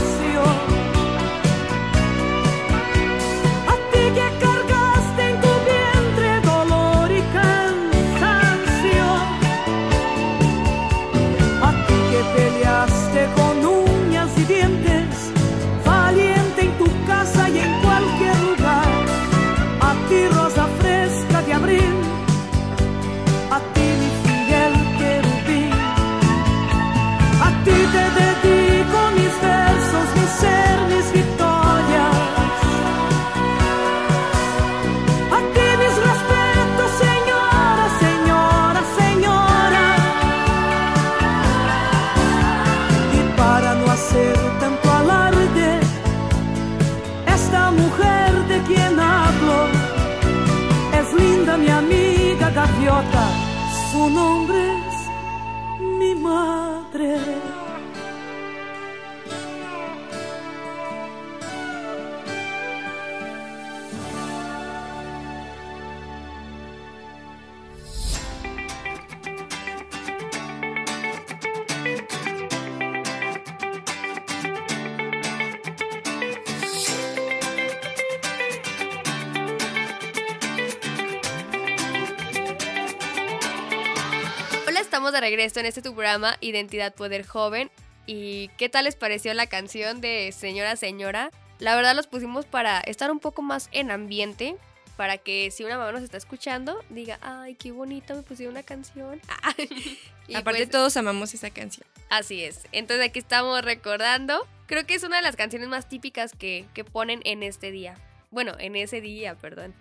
Estamos 84.94 85.12
de 85.12 85.20
regreso 85.20 85.58
en 85.58 85.66
este 85.66 85.82
tu 85.82 85.92
programa 85.92 86.36
Identidad 86.40 86.94
Poder 86.94 87.26
Joven. 87.26 87.68
¿Y 88.06 88.46
qué 88.56 88.68
tal 88.68 88.84
les 88.84 88.94
pareció 88.94 89.34
la 89.34 89.48
canción 89.48 90.00
de 90.00 90.30
Señora 90.30 90.76
Señora? 90.76 91.32
La 91.58 91.74
verdad 91.74 91.96
los 91.96 92.06
pusimos 92.06 92.46
para 92.46 92.78
estar 92.78 93.10
un 93.10 93.18
poco 93.18 93.42
más 93.42 93.68
en 93.72 93.90
ambiente, 93.90 94.54
para 94.96 95.18
que 95.18 95.50
si 95.50 95.64
una 95.64 95.78
mamá 95.78 95.90
nos 95.90 96.04
está 96.04 96.16
escuchando, 96.16 96.78
diga, 96.90 97.18
ay, 97.22 97.56
qué 97.56 97.72
bonito, 97.72 98.14
me 98.14 98.22
pusieron 98.22 98.54
una 98.54 98.62
canción. 98.62 99.20
Y 100.28 100.36
Aparte 100.36 100.60
pues, 100.60 100.70
todos 100.70 100.96
amamos 100.96 101.34
esa 101.34 101.50
canción. 101.50 101.86
Así 102.08 102.44
es. 102.44 102.60
Entonces 102.70 103.04
aquí 103.04 103.18
estamos 103.18 103.62
recordando. 103.64 104.46
Creo 104.66 104.86
que 104.86 104.94
es 104.94 105.02
una 105.02 105.16
de 105.16 105.22
las 105.22 105.34
canciones 105.34 105.68
más 105.68 105.88
típicas 105.88 106.34
que, 106.38 106.66
que 106.72 106.84
ponen 106.84 107.20
en 107.24 107.42
este 107.42 107.72
día. 107.72 107.98
Bueno, 108.30 108.54
en 108.60 108.76
ese 108.76 109.00
día, 109.00 109.34
perdón. 109.34 109.74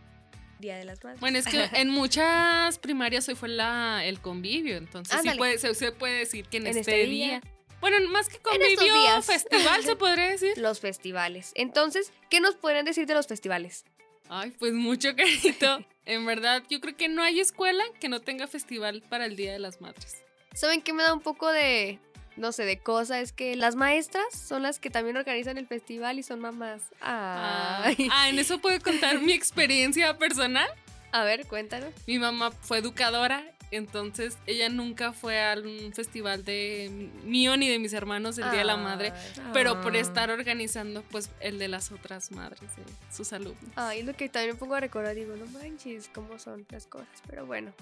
Día 0.63 0.77
de 0.77 0.85
las 0.85 1.03
Madres. 1.03 1.19
Bueno, 1.19 1.37
es 1.37 1.45
que 1.45 1.69
en 1.73 1.89
muchas 1.89 2.79
primarias 2.79 3.27
hoy 3.29 3.35
fue 3.35 3.49
la, 3.49 4.03
el 4.03 4.19
convivio, 4.19 4.77
entonces 4.77 5.19
sí 5.21 5.29
puede, 5.37 5.59
se, 5.59 5.75
se 5.75 5.91
puede 5.91 6.19
decir 6.19 6.47
que 6.47 6.57
en, 6.57 6.67
En 6.67 6.77
este, 6.77 6.79
este 6.79 7.11
día. 7.11 7.27
día. 7.27 7.41
Bueno, 7.81 7.97
más 8.09 8.29
que 8.29 8.39
convivio, 8.39 9.21
festival 9.21 9.83
se 9.83 9.95
podría 9.97 10.29
decir. 10.29 10.57
Los 10.57 10.79
festivales. 10.79 11.51
Entonces, 11.53 12.13
¿qué 12.29 12.39
nos 12.39 12.55
pueden 12.55 12.85
decir 12.85 13.05
de 13.05 13.13
los 13.13 13.27
festivales? 13.27 13.83
Ay, 14.29 14.51
pues 14.57 14.73
mucho 14.73 15.15
carito. 15.15 15.85
En 16.05 16.25
verdad, 16.25 16.63
yo 16.69 16.81
creo 16.81 16.97
que 16.97 17.07
no 17.07 17.23
hay 17.23 17.39
escuela 17.39 17.81
que 18.01 18.09
no 18.09 18.19
tenga 18.19 18.47
festival 18.47 19.01
para 19.07 19.25
el 19.25 19.37
Día 19.37 19.53
de 19.53 19.59
las 19.59 19.79
Madres. 19.79 20.21
¿Saben 20.53 20.81
qué 20.81 20.91
me 20.91 21.01
da 21.01 21.13
un 21.13 21.21
poco 21.21 21.49
de, 21.49 21.97
no 22.37 22.51
sé, 22.51 22.65
de 22.65 22.77
cosa? 22.79 23.19
Es 23.19 23.31
que 23.33 23.55
las 23.55 23.75
maestras 23.75 24.25
son 24.35 24.63
las 24.63 24.79
que 24.79 24.89
también 24.89 25.17
organizan 25.17 25.57
el 25.57 25.67
festival 25.67 26.19
y 26.19 26.23
son 26.23 26.39
mamás. 26.39 26.81
Ah, 27.01 27.81
Ay. 27.85 28.07
ah, 28.11 28.29
en 28.29 28.39
eso 28.39 28.59
puedo 28.59 28.79
contar 28.81 29.19
mi 29.19 29.33
experiencia 29.33 30.17
personal. 30.17 30.67
A 31.11 31.23
ver, 31.23 31.45
cuéntanos. 31.45 31.93
Mi 32.07 32.17
mamá 32.17 32.51
fue 32.51 32.79
educadora, 32.79 33.43
entonces 33.69 34.37
ella 34.47 34.69
nunca 34.69 35.13
fue 35.13 35.43
a 35.43 35.55
un 35.59 35.93
festival 35.93 36.43
de 36.43 37.11
mío 37.23 37.55
ni 37.57 37.69
de 37.69 37.77
mis 37.79 37.93
hermanos 37.93 38.37
el 38.39 38.49
Día 38.49 38.59
de 38.59 38.65
la 38.65 38.77
Madre, 38.77 39.11
Ay. 39.13 39.43
pero 39.53 39.79
por 39.81 39.95
Ah. 39.95 39.99
estar 39.99 40.31
organizando 40.31 41.03
pues 41.03 41.29
el 41.39 41.59
de 41.59 41.67
las 41.67 41.91
otras 41.91 42.31
madres 42.31 42.61
de 42.61 42.83
sus 43.15 43.31
alumnos. 43.33 43.63
Ay, 43.75 44.01
lo 44.03 44.13
que 44.13 44.27
también 44.29 44.55
me 44.55 44.59
pongo 44.59 44.73
a 44.75 44.79
recordar. 44.79 45.13
Digo, 45.15 45.35
no 45.35 45.45
manches, 45.47 46.09
cómo 46.13 46.39
son 46.39 46.65
las 46.71 46.87
cosas. 46.87 47.07
Pero 47.27 47.45
bueno, 47.45 47.73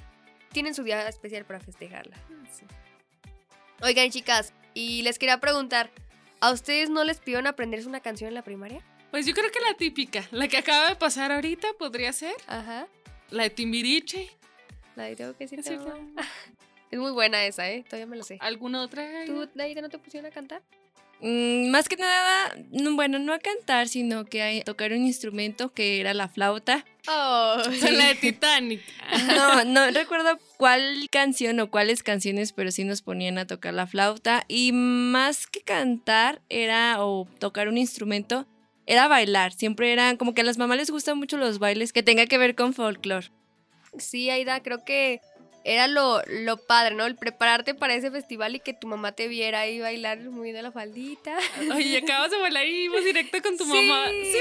tienen 0.52 0.74
su 0.76 0.84
día 0.84 1.08
especial 1.08 1.46
para 1.46 1.60
festejarla. 1.62 2.18
Sí. 2.52 2.66
Oigan, 3.84 4.12
chicas, 4.12 4.54
y 4.76 5.02
les 5.02 5.18
quería 5.18 5.40
preguntar, 5.40 5.90
¿a 6.40 6.52
ustedes 6.52 6.92
no 6.92 7.04
les 7.04 7.20
pidieron 7.20 7.48
aprenderse 7.48 7.88
una 7.88 8.00
canción 8.00 8.28
en 8.28 8.36
la 8.36 8.44
primaria? 8.44 8.86
Pues 9.10 9.26
yo 9.26 9.34
creo 9.34 9.52
que 9.52 9.60
la 9.60 9.74
típica, 9.74 10.24
la 10.32 10.48
que 10.48 10.58
acaba 10.58 10.90
de 10.90 10.96
pasar 10.96 11.32
ahorita 11.32 11.74
podría 11.80 12.14
ser 12.14 12.36
Ajá. 12.46 12.88
la 13.32 13.44
de 13.44 13.50
Timbiriche. 13.50 14.30
La 14.96 15.06
de 15.06 15.16
tengo 15.16 15.36
que 15.36 15.46
decirte, 15.46 15.80
Es 16.92 17.00
muy 17.00 17.12
buena 17.12 17.46
esa, 17.46 17.70
¿eh? 17.70 17.84
Todavía 17.84 18.06
me 18.06 18.18
lo 18.18 18.24
sé. 18.24 18.38
¿Alguna 18.42 18.82
otra? 18.82 19.08
¿Tú, 19.26 19.50
Naida, 19.56 19.82
no 19.82 19.90
te 19.90 19.98
pusieron 19.98 20.30
a 20.30 20.34
cantar? 20.34 20.62
Mm, 21.22 21.70
más 21.70 21.88
que 21.88 21.98
nada, 21.98 22.58
no, 22.72 22.96
bueno, 22.96 23.20
no 23.20 23.32
a 23.32 23.38
cantar, 23.38 23.88
sino 23.88 24.26
que 24.26 24.42
a 24.42 24.64
tocar 24.64 24.92
un 24.92 25.06
instrumento 25.06 25.72
que 25.72 26.00
era 26.00 26.16
la 26.16 26.28
flauta. 26.28 26.84
Oh, 27.08 27.58
la 27.92 28.08
de 28.08 28.16
Titanic. 28.16 28.82
No, 29.28 29.64
no 29.66 29.92
recuerdo 29.92 30.40
cuál 30.58 31.08
canción 31.12 31.60
o 31.60 31.70
cuáles 31.70 32.02
canciones, 32.02 32.54
pero 32.54 32.72
sí 32.72 32.84
nos 32.86 33.04
ponían 33.04 33.38
a 33.38 33.46
tocar 33.46 33.76
la 33.76 33.86
flauta. 33.86 34.46
Y 34.48 34.72
más 34.74 35.46
que 35.46 35.62
cantar 35.62 36.42
era 36.50 37.06
o 37.06 37.28
tocar 37.38 37.68
un 37.68 37.78
instrumento, 37.78 38.48
era 38.88 39.08
bailar. 39.08 39.54
Siempre 39.54 39.94
eran 39.94 40.18
como 40.18 40.34
que 40.34 40.42
a 40.42 40.44
las 40.44 40.58
mamás 40.58 40.78
les 40.78 40.90
gustan 40.90 41.20
mucho 41.20 41.38
los 41.38 41.60
bailes 41.60 41.94
que 41.94 42.02
tenga 42.02 42.26
que 42.26 42.40
ver 42.40 42.56
con 42.56 42.74
folclore. 42.74 43.28
Sí, 44.00 44.30
Aida, 44.30 44.64
creo 44.64 44.84
que 44.86 45.22
era 45.64 45.88
lo, 45.88 46.22
lo 46.28 46.58
padre, 46.58 46.96
¿no? 46.96 47.06
El 47.06 47.16
prepararte 47.16 47.74
para 47.76 47.94
ese 47.94 48.10
festival 48.12 48.56
y 48.56 48.60
que 48.60 48.74
tu 48.74 48.88
mamá 48.88 49.12
te 49.12 49.28
viera 49.28 49.60
ahí 49.62 49.80
bailar 49.80 50.20
muy 50.22 50.52
de 50.52 50.62
la 50.62 50.72
faldita. 50.72 51.38
Oye, 51.76 51.98
acabas 51.98 52.32
de 52.32 52.38
bailar 52.38 52.66
y 52.66 52.86
ibas 52.86 53.04
directo 53.04 53.42
con 53.42 53.58
tu 53.58 53.66
mamá. 53.66 54.06
Sí, 54.08 54.38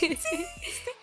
me 0.00 0.08
viste? 0.08 0.18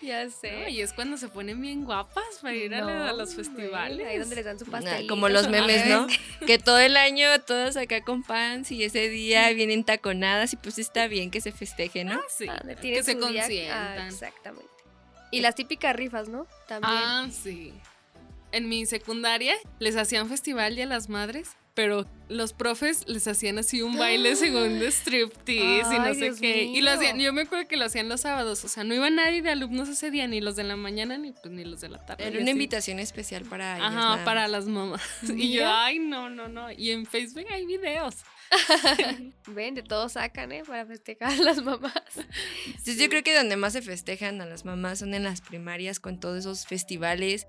ya 0.02 0.30
sé. 0.30 0.52
¿no? 0.52 0.68
Y 0.68 0.80
es 0.80 0.92
cuando 0.92 1.16
se 1.16 1.28
ponen 1.28 1.60
bien 1.60 1.84
guapas 1.84 2.24
para 2.40 2.54
ir 2.54 2.74
a, 2.74 3.12
los 3.12 3.34
festivales. 3.34 3.98
hombre, 3.98 4.08
Ahí 4.08 4.18
donde 4.18 4.36
les 4.36 4.44
dan 4.44 4.58
su 4.58 4.64
Nah, 4.66 4.72
pastel. 4.72 5.06
como 5.06 5.28
los 5.28 5.48
memes, 5.48 5.86
¿no? 5.86 6.06
Que 6.46 6.58
todo 6.58 6.78
el 6.78 6.96
año 6.96 7.28
todas 7.40 7.76
acá 7.76 8.02
con 8.02 8.22
pants 8.22 8.70
y 8.72 8.82
ese 8.84 9.08
día 9.08 9.50
vienen 9.52 9.84
taconadas 9.84 10.52
y 10.52 10.56
pues 10.56 10.78
está 10.78 11.06
bien 11.06 11.30
que 11.30 11.40
se 11.40 11.52
festeje, 11.52 12.04
¿no? 12.04 12.20
Sí, 12.28 12.46
Ah, 12.48 12.62
que 12.80 13.02
se 13.02 13.12
Ah, 13.12 13.18
consientan. 13.20 14.06
exactamente. 14.08 14.68
Y 15.30 15.40
las 15.40 15.54
típicas 15.54 15.94
rifas, 15.94 16.28
¿no? 16.28 16.46
También. 16.66 16.92
Ah, 16.96 17.28
sí. 17.30 17.72
En 18.52 18.68
mi 18.68 18.86
secundaria 18.86 19.54
les 19.78 19.96
hacían 19.96 20.28
festival 20.28 20.74
Día 20.74 20.84
de 20.84 20.90
las 20.90 21.08
Madres, 21.08 21.50
pero 21.74 22.04
los 22.28 22.52
profes 22.52 23.04
les 23.06 23.26
hacían 23.28 23.58
así 23.58 23.80
un 23.80 23.96
baile 23.96 24.34
según 24.36 24.80
de 24.80 24.88
striptease 24.90 25.94
y 25.94 25.98
no 25.98 26.04
Ay, 26.04 26.14
sé 26.14 26.24
Dios 26.24 26.40
qué. 26.40 26.64
Y 26.64 26.80
lo 26.80 26.90
hacían, 26.90 27.16
mío. 27.16 27.26
yo 27.26 27.32
me 27.32 27.42
acuerdo 27.42 27.68
que 27.68 27.76
lo 27.76 27.84
hacían 27.84 28.08
los 28.08 28.22
sábados, 28.22 28.64
o 28.64 28.68
sea, 28.68 28.82
no 28.84 28.94
iba 28.94 29.08
nadie 29.08 29.40
de 29.40 29.50
alumnos 29.50 29.88
ese 29.88 30.10
día, 30.10 30.26
ni 30.26 30.40
los 30.40 30.56
de 30.56 30.64
la 30.64 30.76
mañana, 30.76 31.16
ni, 31.16 31.32
pues, 31.32 31.54
ni 31.54 31.64
los 31.64 31.80
de 31.80 31.88
la 31.90 32.04
tarde. 32.04 32.24
Era 32.24 32.32
y 32.34 32.36
una 32.38 32.44
así. 32.44 32.50
invitación 32.50 32.98
especial 32.98 33.44
para 33.44 33.76
ellas. 33.76 33.88
Ajá, 33.88 33.94
nada 33.96 34.24
para 34.24 34.48
las 34.48 34.66
mamás. 34.66 35.00
Y 35.36 35.52
yo, 35.52 35.62
ay, 35.66 36.00
no, 36.00 36.28
no, 36.28 36.48
no. 36.48 36.70
Y 36.72 36.90
en 36.90 37.06
Facebook 37.06 37.46
hay 37.50 37.66
videos. 37.66 38.16
Ven, 39.46 39.76
de 39.76 39.82
todo 39.82 40.08
sacan, 40.08 40.50
¿eh? 40.50 40.64
Para 40.66 40.84
festejar 40.84 41.32
a 41.32 41.36
las 41.36 41.62
mamás. 41.62 41.92
Entonces 42.66 42.98
yo 42.98 43.08
creo 43.08 43.22
que 43.22 43.34
donde 43.34 43.56
más 43.56 43.74
se 43.74 43.80
festejan 43.82 44.40
a 44.40 44.46
las 44.46 44.64
mamás 44.64 44.98
son 44.98 45.14
en 45.14 45.22
las 45.22 45.40
primarias 45.40 46.00
con 46.00 46.18
todos 46.18 46.38
esos 46.40 46.66
festivales 46.66 47.46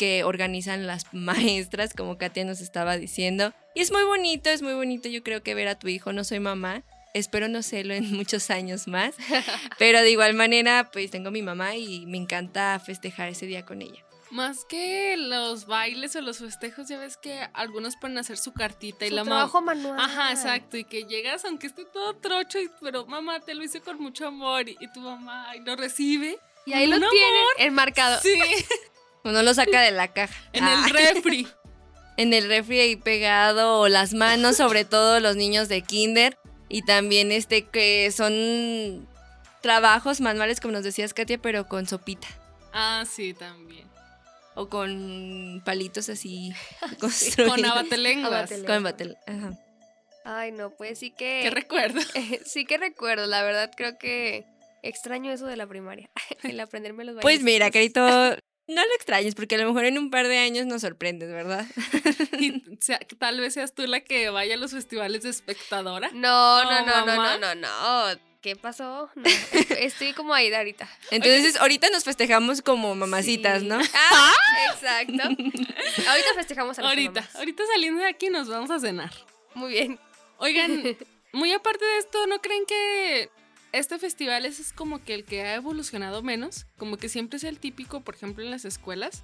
que 0.00 0.24
organizan 0.24 0.86
las 0.86 1.04
maestras, 1.12 1.92
como 1.94 2.16
Katia 2.16 2.46
nos 2.46 2.62
estaba 2.62 2.96
diciendo. 2.96 3.52
Y 3.74 3.80
es 3.82 3.92
muy 3.92 4.02
bonito, 4.04 4.48
es 4.48 4.62
muy 4.62 4.72
bonito 4.72 5.10
yo 5.10 5.22
creo 5.22 5.42
que 5.42 5.54
ver 5.54 5.68
a 5.68 5.78
tu 5.78 5.88
hijo, 5.88 6.14
no 6.14 6.24
soy 6.24 6.40
mamá, 6.40 6.82
espero 7.12 7.48
no 7.48 7.62
serlo 7.62 7.92
en 7.92 8.10
muchos 8.16 8.48
años 8.50 8.88
más, 8.88 9.14
pero 9.78 10.00
de 10.00 10.10
igual 10.10 10.32
manera 10.32 10.88
pues 10.90 11.10
tengo 11.10 11.30
mi 11.30 11.42
mamá 11.42 11.76
y 11.76 12.06
me 12.06 12.16
encanta 12.16 12.80
festejar 12.84 13.28
ese 13.28 13.44
día 13.44 13.66
con 13.66 13.82
ella. 13.82 14.02
Más 14.30 14.64
que 14.64 15.16
los 15.18 15.66
bailes 15.66 16.14
o 16.14 16.20
los 16.22 16.38
festejos, 16.38 16.86
ya 16.88 16.98
ves 16.98 17.16
que 17.16 17.40
algunos 17.52 17.96
pueden 18.00 18.16
hacer 18.16 18.38
su 18.38 18.52
cartita 18.52 19.04
y 19.04 19.10
la 19.10 19.24
mamá. 19.24 19.36
trabajo 19.38 19.60
manual. 19.60 19.98
Ajá, 20.00 20.30
exacto. 20.30 20.76
Y 20.76 20.84
que 20.84 21.02
llegas, 21.02 21.44
aunque 21.44 21.66
esté 21.66 21.84
todo 21.84 22.14
trocho, 22.14 22.60
y- 22.60 22.70
pero 22.80 23.04
mamá, 23.06 23.40
te 23.40 23.54
lo 23.56 23.64
hice 23.64 23.80
con 23.80 24.00
mucho 24.00 24.28
amor. 24.28 24.68
Y, 24.68 24.76
y 24.80 24.86
tu 24.92 25.00
mamá 25.00 25.50
ay, 25.50 25.58
lo 25.66 25.74
recibe. 25.74 26.38
Y 26.64 26.74
ahí 26.74 26.86
lo 26.86 26.94
un 26.98 27.10
tienen 27.10 27.44
enmarcado. 27.58 28.20
Sí, 28.22 28.38
Uno 29.24 29.42
lo 29.42 29.52
saca 29.54 29.82
de 29.82 29.90
la 29.90 30.08
caja. 30.08 30.34
en 30.52 30.64
Ah, 30.64 30.84
el 30.86 30.92
refri. 30.94 31.46
en 32.16 32.32
el 32.34 32.48
refri 32.48 32.80
ahí 32.80 32.96
pegado 32.96 33.80
o 33.80 33.88
las 33.88 34.14
manos, 34.14 34.56
sobre 34.56 34.84
todo 34.84 35.20
los 35.20 35.36
niños 35.36 35.68
de 35.68 35.82
kinder 35.82 36.36
y 36.68 36.82
también 36.82 37.32
este 37.32 37.66
que 37.66 38.10
son 38.12 39.08
trabajos 39.62 40.20
manuales 40.20 40.60
como 40.60 40.72
nos 40.72 40.84
decías 40.84 41.12
Katia, 41.14 41.38
pero 41.38 41.66
con 41.68 41.86
sopita 41.86 42.28
Ah, 42.72 43.04
sí, 43.10 43.34
también. 43.34 43.86
o 44.54 44.68
con 44.68 45.62
palitos 45.64 46.08
así 46.08 46.52
Con 46.80 46.96
construidos. 47.10 47.64
abatelenguas. 47.70 48.32
Abatelenguas. 48.32 48.76
Con 48.76 48.84
batel- 48.84 49.18
ajá. 49.26 49.58
Ay, 50.24 50.52
no, 50.52 50.70
pues 50.70 50.98
sí 50.98 51.10
que. 51.10 51.40
Qué 51.42 51.50
recuerdo. 51.50 51.98
sí 52.44 52.66
que 52.66 52.76
recuerdo, 52.78 53.26
la 53.26 53.42
verdad 53.42 53.70
creo 53.74 53.96
que 53.98 54.44
extraño 54.82 55.32
eso 55.32 55.46
de 55.46 55.56
la 55.56 55.66
primaria, 55.66 56.10
el 56.42 56.60
aprenderme 56.60 57.04
los 57.04 57.16
Pues 57.22 57.42
mira. 57.42 57.70
Carito, 57.70 58.36
no 58.74 58.82
lo 58.84 58.94
extrañes 58.94 59.34
porque 59.34 59.56
a 59.56 59.58
lo 59.58 59.66
mejor 59.66 59.84
en 59.84 59.98
un 59.98 60.10
par 60.10 60.26
de 60.28 60.38
años 60.38 60.66
nos 60.66 60.80
sorprendes, 60.82 61.30
¿verdad? 61.30 61.66
Y 62.40 62.62
sea- 62.80 63.00
tal 63.18 63.40
vez 63.40 63.54
seas 63.54 63.74
tú 63.74 63.86
la 63.86 64.00
que 64.00 64.30
vaya 64.30 64.54
a 64.54 64.56
los 64.56 64.70
festivales 64.72 65.22
de 65.22 65.30
espectadora. 65.30 66.10
No, 66.12 66.64
no, 66.64 66.86
No, 66.86 66.86
no, 66.86 67.06
no, 67.06 67.38
no, 67.38 67.38
no, 67.38 67.54
no. 68.14 68.20
¿Qué 68.40 68.56
pasó? 68.56 69.10
No, 69.16 69.24
est- 69.28 69.70
estoy 69.72 70.14
como 70.14 70.32
ahí 70.32 70.50
ahorita. 70.52 70.88
Entonces, 71.10 71.56
ahorita 71.56 71.90
nos 71.90 72.04
festejamos 72.04 72.62
como 72.62 72.94
mamacitas, 72.94 73.60
Sí. 73.60 73.66
¿no? 73.66 73.78
Ah, 73.92 74.32
exacto. 74.72 75.22
Ahorita 76.08 76.28
festejamos 76.36 76.78
a 76.78 76.82
Ahorita, 76.88 77.20
mamás. 77.20 77.36
ahorita 77.36 77.62
saliendo 77.70 78.00
de 78.00 78.08
aquí 78.08 78.30
nos 78.30 78.48
vamos 78.48 78.70
a 78.70 78.78
cenar. 78.80 79.12
Muy 79.54 79.72
bien. 79.72 80.00
Oigan, 80.38 80.96
muy 81.32 81.52
aparte 81.52 81.84
de 81.84 81.98
esto, 81.98 82.26
¿no 82.28 82.40
creen 82.40 82.64
que 82.66 83.28
este 83.72 83.98
festival 83.98 84.44
es, 84.46 84.58
es 84.60 84.72
como 84.72 85.02
que 85.04 85.14
el 85.14 85.24
que 85.24 85.42
ha 85.42 85.54
evolucionado 85.54 86.22
menos? 86.22 86.66
Como 86.76 86.96
que 86.96 87.08
siempre 87.08 87.36
es 87.38 87.44
el 87.44 87.58
típico, 87.58 88.00
por 88.00 88.14
ejemplo, 88.14 88.44
en 88.44 88.50
las 88.50 88.64
escuelas, 88.64 89.22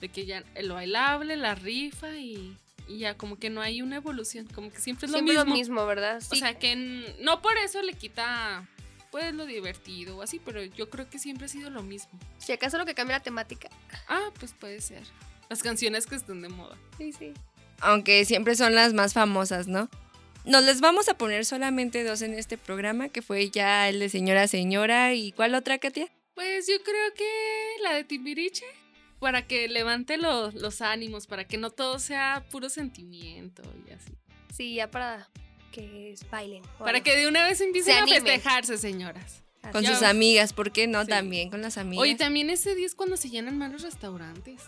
de 0.00 0.08
que 0.08 0.26
ya 0.26 0.42
el 0.54 0.70
bailable, 0.72 1.36
la 1.36 1.54
rifa 1.54 2.16
y, 2.16 2.56
y 2.88 2.98
ya 2.98 3.16
como 3.16 3.36
que 3.38 3.50
no 3.50 3.60
hay 3.60 3.82
una 3.82 3.96
evolución, 3.96 4.46
como 4.54 4.70
que 4.72 4.80
siempre 4.80 5.06
es 5.06 5.12
Siempre 5.12 5.34
lo 5.34 5.40
lo 5.40 5.44
mismo. 5.46 5.56
mismo, 5.58 5.86
¿verdad? 5.86 6.16
O 6.18 6.20
Sí. 6.20 6.36
sea, 6.36 6.58
que 6.58 6.74
no 7.20 7.40
por 7.42 7.56
eso 7.58 7.82
le 7.82 7.94
quita 7.94 8.68
pues 9.10 9.34
lo 9.34 9.44
divertido 9.44 10.16
o 10.16 10.22
así, 10.22 10.40
pero 10.42 10.64
yo 10.64 10.88
creo 10.88 11.08
que 11.10 11.18
siempre 11.18 11.44
ha 11.44 11.48
sido 11.48 11.68
lo 11.68 11.82
mismo. 11.82 12.18
si 12.38 12.52
acaso 12.52 12.78
lo 12.78 12.86
que 12.86 12.94
cambia 12.94 13.18
la 13.18 13.22
temática. 13.22 13.68
Ah, 14.08 14.30
pues 14.40 14.54
puede 14.54 14.80
ser. 14.80 15.02
Las 15.50 15.62
canciones 15.62 16.06
que 16.06 16.14
estén 16.14 16.40
de 16.40 16.48
moda. 16.48 16.76
Sí, 16.96 17.12
sí. 17.12 17.34
aunque 17.80 18.24
siempre 18.24 18.54
son 18.56 18.74
las 18.74 18.94
más 18.94 19.12
famosas, 19.12 19.66
¿no? 19.68 19.90
Nos 20.44 20.64
les 20.64 20.80
vamos 20.80 21.08
a 21.08 21.14
poner 21.14 21.44
solamente 21.44 22.02
dos 22.02 22.20
en 22.22 22.34
este 22.34 22.58
programa, 22.58 23.08
que 23.08 23.22
fue 23.22 23.48
ya 23.50 23.88
el 23.88 24.00
de 24.00 24.08
Señora 24.08 24.48
Señora 24.48 25.14
y 25.14 25.32
¿cuál 25.32 25.54
otra, 25.54 25.78
Katia? 25.78 26.08
Pues 26.34 26.66
yo 26.66 26.82
creo 26.82 27.14
que 27.14 27.82
la 27.82 27.94
de 27.94 28.04
Timbiriche, 28.04 28.64
para 29.20 29.46
que 29.46 29.68
levante 29.68 30.16
los, 30.16 30.54
los 30.54 30.80
ánimos, 30.80 31.26
para 31.28 31.44
que 31.46 31.58
no 31.58 31.70
todo 31.70 31.98
sea 32.00 32.44
puro 32.50 32.68
sentimiento 32.70 33.62
y 33.88 33.92
así. 33.92 34.12
Sí, 34.52 34.74
ya 34.74 34.90
para 34.90 35.28
que 35.70 36.14
bailen. 36.30 36.62
Para 36.78 37.00
que 37.02 37.16
de 37.16 37.28
una 37.28 37.46
vez 37.46 37.60
empiecen 37.60 37.98
a 38.02 38.06
festejarse, 38.06 38.78
señoras. 38.78 39.44
Con 39.70 39.84
Ya. 39.84 39.94
sus 39.94 40.02
amigas, 40.02 40.52
¿por 40.52 40.72
qué 40.72 40.88
no? 40.88 41.02
Sí. 41.02 41.08
También 41.10 41.50
con 41.50 41.62
las 41.62 41.78
amigas. 41.78 42.02
Oye, 42.02 42.16
también 42.16 42.50
ese 42.50 42.74
día 42.74 42.84
es 42.86 42.96
cuando 42.96 43.16
se 43.16 43.30
llenan 43.30 43.58
más 43.58 43.70
los 43.70 43.82
restaurantes. 43.82 44.60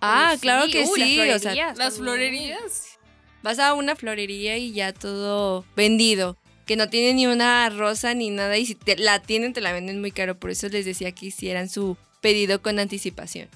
ah, 0.00 0.28
Oye, 0.30 0.40
claro 0.40 0.66
sí. 0.66 0.72
que 0.72 0.84
Uy, 0.84 1.00
las 1.00 1.08
sí. 1.08 1.18
O 1.18 1.24
sea, 1.24 1.38
florerías 1.40 1.78
Las 1.78 1.96
florerías. 1.96 2.98
Vas 3.42 3.58
a 3.58 3.74
una 3.74 3.96
florería 3.96 4.56
y 4.56 4.72
ya 4.72 4.92
todo 4.92 5.64
vendido. 5.76 6.36
Que 6.66 6.76
no 6.76 6.88
tiene 6.88 7.14
ni 7.14 7.26
una 7.26 7.68
rosa 7.70 8.14
ni 8.14 8.30
nada. 8.30 8.56
Y 8.56 8.66
si 8.66 8.74
te 8.74 8.96
la 8.96 9.20
tienen, 9.20 9.52
te 9.52 9.60
la 9.60 9.72
venden 9.72 10.00
muy 10.00 10.12
caro. 10.12 10.38
Por 10.38 10.50
eso 10.50 10.68
les 10.68 10.84
decía 10.84 11.12
que 11.12 11.26
hicieran 11.26 11.68
su 11.68 11.96
pedido 12.20 12.62
con 12.62 12.78
anticipación. 12.78 13.48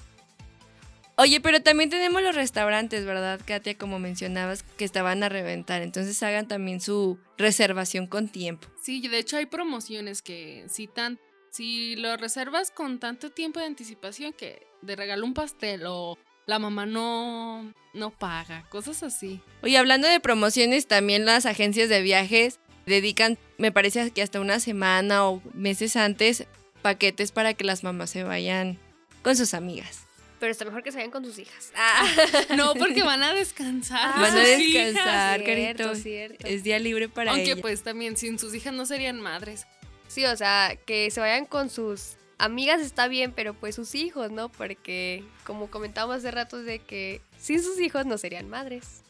Oye, 1.18 1.40
pero 1.40 1.62
también 1.62 1.88
tenemos 1.88 2.20
los 2.20 2.34
restaurantes, 2.34 3.06
¿verdad, 3.06 3.40
Katia? 3.46 3.78
Como 3.78 3.98
mencionabas, 3.98 4.64
que 4.76 4.84
estaban 4.84 5.22
a 5.22 5.30
reventar. 5.30 5.80
Entonces 5.80 6.22
hagan 6.22 6.46
también 6.46 6.80
su 6.80 7.18
reservación 7.38 8.06
con 8.06 8.28
tiempo. 8.28 8.68
Sí, 8.82 9.06
de 9.06 9.18
hecho 9.18 9.38
hay 9.38 9.46
promociones 9.46 10.20
que 10.20 10.66
si 10.68 10.86
tan 10.86 11.18
si 11.56 11.96
lo 11.96 12.18
reservas 12.18 12.70
con 12.70 12.98
tanto 12.98 13.30
tiempo 13.30 13.60
de 13.60 13.66
anticipación 13.66 14.34
que 14.34 14.66
de 14.82 14.94
regalo 14.94 15.24
un 15.24 15.32
pastel 15.32 15.84
o 15.86 16.18
la 16.46 16.58
mamá 16.58 16.86
no 16.86 17.72
no 17.92 18.10
paga, 18.10 18.64
cosas 18.68 19.02
así. 19.02 19.40
Oye, 19.62 19.78
hablando 19.78 20.06
de 20.06 20.20
promociones, 20.20 20.86
también 20.86 21.24
las 21.24 21.46
agencias 21.46 21.88
de 21.88 22.02
viajes 22.02 22.60
dedican, 22.84 23.38
me 23.58 23.72
parece 23.72 24.10
que 24.10 24.20
hasta 24.22 24.38
una 24.40 24.60
semana 24.60 25.26
o 25.26 25.42
meses 25.54 25.96
antes, 25.96 26.44
paquetes 26.82 27.32
para 27.32 27.54
que 27.54 27.64
las 27.64 27.82
mamás 27.84 28.10
se 28.10 28.22
vayan 28.22 28.78
con 29.22 29.34
sus 29.34 29.54
amigas. 29.54 30.02
Pero 30.38 30.52
está 30.52 30.66
mejor 30.66 30.82
que 30.82 30.92
se 30.92 30.98
vayan 30.98 31.10
con 31.10 31.24
sus 31.24 31.38
hijas. 31.38 31.72
Ah, 31.74 32.06
No, 32.54 32.74
porque 32.74 33.02
van 33.02 33.22
a 33.22 33.32
descansar. 33.32 33.98
Ah, 34.02 34.20
Van 34.20 34.36
a 34.36 34.40
descansar, 34.40 35.40
cierto, 35.42 35.82
carito. 35.82 35.94
cierto. 35.94 36.46
Es 36.46 36.62
día 36.62 36.78
libre 36.78 37.08
para 37.08 37.30
Aunque 37.30 37.52
ella. 37.52 37.62
pues 37.62 37.82
también 37.82 38.18
sin 38.18 38.38
sus 38.38 38.54
hijas 38.54 38.74
no 38.74 38.84
serían 38.84 39.18
madres. 39.22 39.66
Sí, 40.08 40.26
o 40.26 40.36
sea, 40.36 40.76
que 40.86 41.10
se 41.10 41.20
vayan 41.20 41.46
con 41.46 41.70
sus 41.70 42.16
amigas 42.38 42.80
está 42.80 43.08
bien, 43.08 43.32
pero 43.32 43.54
pues 43.54 43.74
sus 43.74 43.94
hijos, 43.94 44.30
¿no? 44.30 44.48
Porque 44.48 45.24
como 45.44 45.70
comentábamos 45.70 46.16
hace 46.16 46.30
rato 46.30 46.62
de 46.62 46.78
que 46.78 47.20
sin 47.38 47.62
sus 47.62 47.80
hijos 47.80 48.06
no 48.06 48.18
serían 48.18 48.48
madres. 48.48 49.02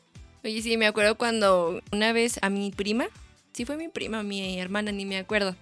Oye, 0.44 0.62
sí, 0.62 0.76
me 0.76 0.86
acuerdo 0.86 1.16
cuando 1.16 1.80
una 1.92 2.12
vez 2.12 2.38
a 2.42 2.50
mi 2.50 2.70
prima, 2.70 3.08
sí 3.52 3.64
fue 3.64 3.76
mi 3.76 3.88
prima, 3.88 4.22
mi 4.22 4.60
hermana, 4.60 4.92
ni 4.92 5.04
me 5.04 5.18
acuerdo. 5.18 5.56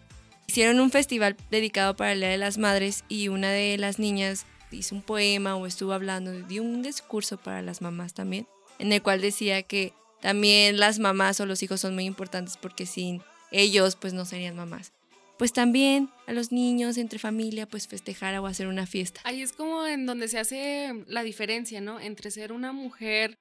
Hicieron 0.47 0.79
un 0.81 0.91
festival 0.91 1.37
dedicado 1.51 1.97
para 1.97 2.15
Día 2.15 2.29
de 2.29 2.37
las 2.37 2.59
Madres 2.59 3.05
y 3.09 3.29
una 3.29 3.51
de 3.51 3.79
las 3.79 3.99
niñas 3.99 4.45
hizo 4.71 4.95
un 4.95 5.03
poema 5.03 5.57
o 5.57 5.67
estuvo 5.67 5.93
hablando, 5.93 6.33
dio 6.33 6.63
un 6.63 6.83
discurso 6.83 7.39
para 7.39 7.63
las 7.63 7.81
mamás 7.81 8.13
también, 8.13 8.47
en 8.79 8.93
el 8.93 9.03
cual 9.03 9.21
decía 9.21 9.63
que 9.63 9.93
también 10.21 10.79
las 10.79 10.99
mamás 10.99 11.41
o 11.41 11.47
los 11.47 11.63
hijos 11.63 11.81
son 11.81 11.95
muy 11.95 12.05
importantes 12.05 12.57
porque 12.57 12.87
sin 12.87 13.23
ellos 13.51 13.97
pues 13.97 14.13
no 14.13 14.25
serían 14.25 14.57
mamás. 14.57 14.93
Pues 15.39 15.53
también 15.53 16.11
a 16.27 16.33
los 16.33 16.53
niños 16.53 16.97
entre 16.97 17.19
familia 17.19 17.67
pues 17.67 17.89
festejar 17.89 18.39
o 18.39 18.47
hacer 18.47 18.69
una 18.69 18.87
fiesta. 18.87 19.21
Ahí 19.25 19.43
es 19.43 19.53
como 19.53 19.87
en 19.87 20.07
donde 20.07 20.29
se 20.29 20.39
hace 20.39 21.05
la 21.07 21.23
diferencia, 21.23 21.81
¿no? 21.81 21.99
Entre 21.99 22.31
ser 22.31 22.53
una 22.53 22.73
mujer, 22.73 23.35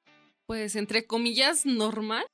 pues 0.48 0.76
entre 0.76 1.06
comillas, 1.06 1.66
normal 1.66 2.26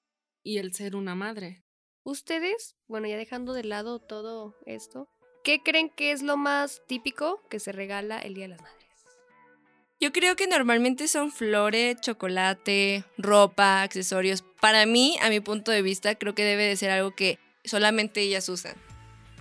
y 0.43 0.57
el 0.57 0.73
ser 0.73 0.95
una 0.95 1.13
madre. 1.15 1.61
Ustedes, 2.03 2.75
bueno, 2.87 3.07
ya 3.07 3.17
dejando 3.17 3.53
de 3.53 3.65
lado 3.65 3.99
todo 3.99 4.55
esto, 4.65 5.09
¿qué 5.43 5.61
creen 5.61 5.89
que 5.89 6.11
es 6.11 6.23
lo 6.23 6.37
más 6.37 6.81
típico 6.87 7.41
que 7.49 7.59
se 7.59 7.73
regala 7.73 8.19
el 8.19 8.35
Día 8.35 8.45
de 8.45 8.49
las 8.49 8.61
Madres? 8.61 8.79
Yo 10.01 10.13
creo 10.13 10.37
que 10.37 10.47
normalmente 10.47 11.09
son 11.09 11.29
flores, 11.29 11.99
chocolate, 11.99 13.03
ropa, 13.17 13.81
accesorios. 13.81 14.45
Para 14.61 14.85
mí, 14.85 15.17
a 15.21 15.29
mi 15.29 15.41
punto 15.41 15.71
de 15.71 15.81
vista, 15.81 16.15
creo 16.15 16.33
que 16.33 16.45
debe 16.45 16.63
de 16.63 16.77
ser 16.77 16.89
algo 16.89 17.13
que 17.13 17.37
solamente 17.65 18.21
ellas 18.21 18.47
usan. 18.47 18.75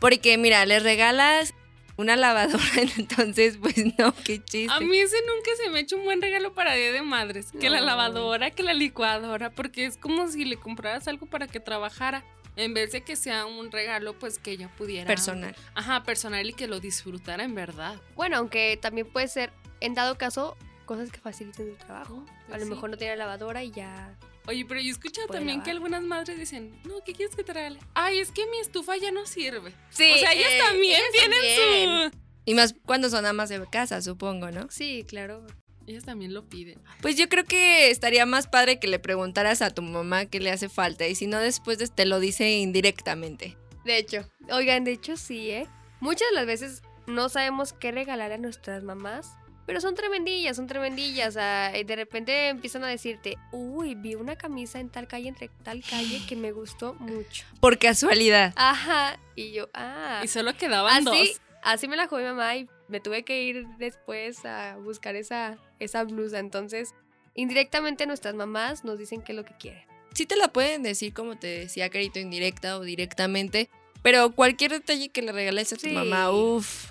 Porque, 0.00 0.38
mira, 0.38 0.64
les 0.66 0.82
regalas 0.82 1.54
una 1.96 2.14
lavadora, 2.16 2.62
entonces, 2.96 3.58
pues 3.60 3.76
no, 3.98 4.14
qué 4.24 4.42
chiste. 4.42 4.72
A 4.72 4.80
mí 4.80 4.98
ese 4.98 5.16
nunca 5.26 5.50
se 5.62 5.68
me 5.70 5.78
ha 5.78 5.82
hecho 5.82 5.96
un 5.96 6.04
buen 6.04 6.22
regalo 6.22 6.54
para 6.54 6.74
Día 6.74 6.92
de 6.92 7.02
Madres. 7.02 7.48
Que 7.58 7.70
la 7.70 7.80
lavadora, 7.80 8.50
que 8.52 8.62
la 8.62 8.72
licuadora, 8.72 9.50
porque 9.50 9.84
es 9.84 9.96
como 9.96 10.28
si 10.28 10.44
le 10.44 10.56
compraras 10.56 11.08
algo 11.08 11.26
para 11.26 11.48
que 11.48 11.60
trabajara. 11.60 12.24
En 12.54 12.74
vez 12.74 12.90
de 12.90 13.02
que 13.02 13.14
sea 13.14 13.46
un 13.46 13.70
regalo, 13.70 14.18
pues 14.18 14.38
que 14.40 14.50
ella 14.50 14.68
pudiera. 14.76 15.06
Personal. 15.06 15.54
Ajá, 15.74 16.02
personal 16.02 16.44
y 16.48 16.52
que 16.52 16.66
lo 16.66 16.80
disfrutara 16.80 17.44
en 17.44 17.54
verdad. 17.54 18.00
Bueno, 18.16 18.36
aunque 18.38 18.76
también 18.82 19.06
puede 19.06 19.28
ser, 19.28 19.52
en 19.80 19.94
dado 19.94 20.18
caso, 20.18 20.56
cosas 20.84 21.12
que 21.12 21.20
faciliten 21.20 21.70
su 21.70 21.76
trabajo. 21.76 22.24
Pues 22.46 22.56
A 22.56 22.58
lo 22.58 22.64
sí. 22.64 22.70
mejor 22.70 22.90
no 22.90 22.96
tiene 22.96 23.14
lavadora 23.16 23.62
y 23.62 23.70
ya. 23.70 24.16
Oye, 24.48 24.64
pero 24.64 24.80
yo 24.80 24.88
he 24.88 24.90
escuchado 24.92 25.26
Puede 25.26 25.40
también 25.40 25.62
que 25.62 25.70
algunas 25.70 26.02
madres 26.02 26.38
dicen, 26.38 26.80
no, 26.84 27.04
¿qué 27.04 27.12
quieres 27.12 27.36
que 27.36 27.44
te 27.44 27.52
regale? 27.52 27.78
Ay, 27.92 28.18
es 28.18 28.30
que 28.32 28.46
mi 28.46 28.58
estufa 28.58 28.96
ya 28.96 29.10
no 29.10 29.26
sirve. 29.26 29.74
Sí, 29.90 30.10
o 30.10 30.16
sea, 30.16 30.32
ellas 30.32 30.50
eh, 30.50 30.58
también 30.66 30.96
ellas 30.96 31.12
tienen 31.12 31.38
también. 31.38 32.10
su... 32.12 32.18
Y 32.46 32.54
más 32.54 32.74
cuando 32.86 33.10
son 33.10 33.26
amas 33.26 33.50
de 33.50 33.62
casa, 33.70 34.00
supongo, 34.00 34.50
¿no? 34.50 34.66
Sí, 34.70 35.04
claro. 35.06 35.46
Ellas 35.86 36.04
también 36.04 36.32
lo 36.32 36.48
piden. 36.48 36.80
Pues 37.02 37.16
yo 37.16 37.28
creo 37.28 37.44
que 37.44 37.90
estaría 37.90 38.24
más 38.24 38.46
padre 38.46 38.80
que 38.80 38.88
le 38.88 38.98
preguntaras 38.98 39.60
a 39.60 39.70
tu 39.70 39.82
mamá 39.82 40.24
qué 40.24 40.40
le 40.40 40.50
hace 40.50 40.70
falta. 40.70 41.06
Y 41.06 41.14
si 41.14 41.26
no, 41.26 41.38
después 41.40 41.76
de- 41.76 41.88
te 41.88 42.06
lo 42.06 42.18
dice 42.18 42.50
indirectamente. 42.58 43.58
De 43.84 43.98
hecho, 43.98 44.26
oigan, 44.50 44.84
de 44.84 44.92
hecho 44.92 45.18
sí, 45.18 45.50
¿eh? 45.50 45.66
Muchas 46.00 46.28
de 46.30 46.36
las 46.36 46.46
veces 46.46 46.82
no 47.06 47.28
sabemos 47.28 47.74
qué 47.74 47.92
regalar 47.92 48.32
a 48.32 48.38
nuestras 48.38 48.82
mamás, 48.82 49.28
pero 49.68 49.82
son 49.82 49.94
tremendillas, 49.94 50.56
son 50.56 50.66
tremendillas. 50.66 51.36
y 51.78 51.84
de 51.84 51.94
repente 51.94 52.48
empiezan 52.48 52.84
a 52.84 52.88
decirte, 52.88 53.36
uy, 53.52 53.94
vi 53.94 54.14
una 54.14 54.34
camisa 54.34 54.80
en 54.80 54.88
tal 54.88 55.06
calle, 55.06 55.28
entre 55.28 55.50
tal 55.62 55.82
calle, 55.88 56.22
que 56.26 56.36
me 56.36 56.52
gustó 56.52 56.94
mucho. 56.94 57.44
Por 57.60 57.78
casualidad. 57.78 58.54
Ajá, 58.56 59.20
y 59.36 59.52
yo, 59.52 59.68
ah. 59.74 60.22
Y 60.24 60.28
solo 60.28 60.56
quedaban 60.56 61.06
Así, 61.06 61.28
dos. 61.28 61.40
así 61.62 61.86
me 61.86 61.96
la 61.96 62.06
jugó 62.06 62.22
mi 62.22 62.24
mamá 62.28 62.56
y 62.56 62.66
me 62.88 62.98
tuve 63.00 63.24
que 63.24 63.42
ir 63.42 63.66
después 63.76 64.42
a 64.46 64.76
buscar 64.78 65.16
esa, 65.16 65.58
esa 65.80 66.02
blusa. 66.04 66.38
Entonces, 66.38 66.94
indirectamente 67.34 68.06
nuestras 68.06 68.34
mamás 68.34 68.84
nos 68.84 68.98
dicen 68.98 69.20
qué 69.20 69.32
es 69.32 69.36
lo 69.36 69.44
que 69.44 69.54
quieren. 69.58 69.82
Sí 70.14 70.24
te 70.24 70.36
la 70.36 70.48
pueden 70.48 70.82
decir, 70.82 71.12
como 71.12 71.38
te 71.38 71.46
decía, 71.46 71.90
Carito, 71.90 72.18
indirecta 72.18 72.78
o 72.78 72.80
directamente. 72.84 73.68
Pero 74.02 74.30
cualquier 74.32 74.70
detalle 74.70 75.10
que 75.10 75.20
le 75.20 75.32
regales 75.32 75.72
a 75.74 75.76
tu 75.76 75.82
Sí. 75.82 75.92
mamá, 75.92 76.30
uff, 76.30 76.90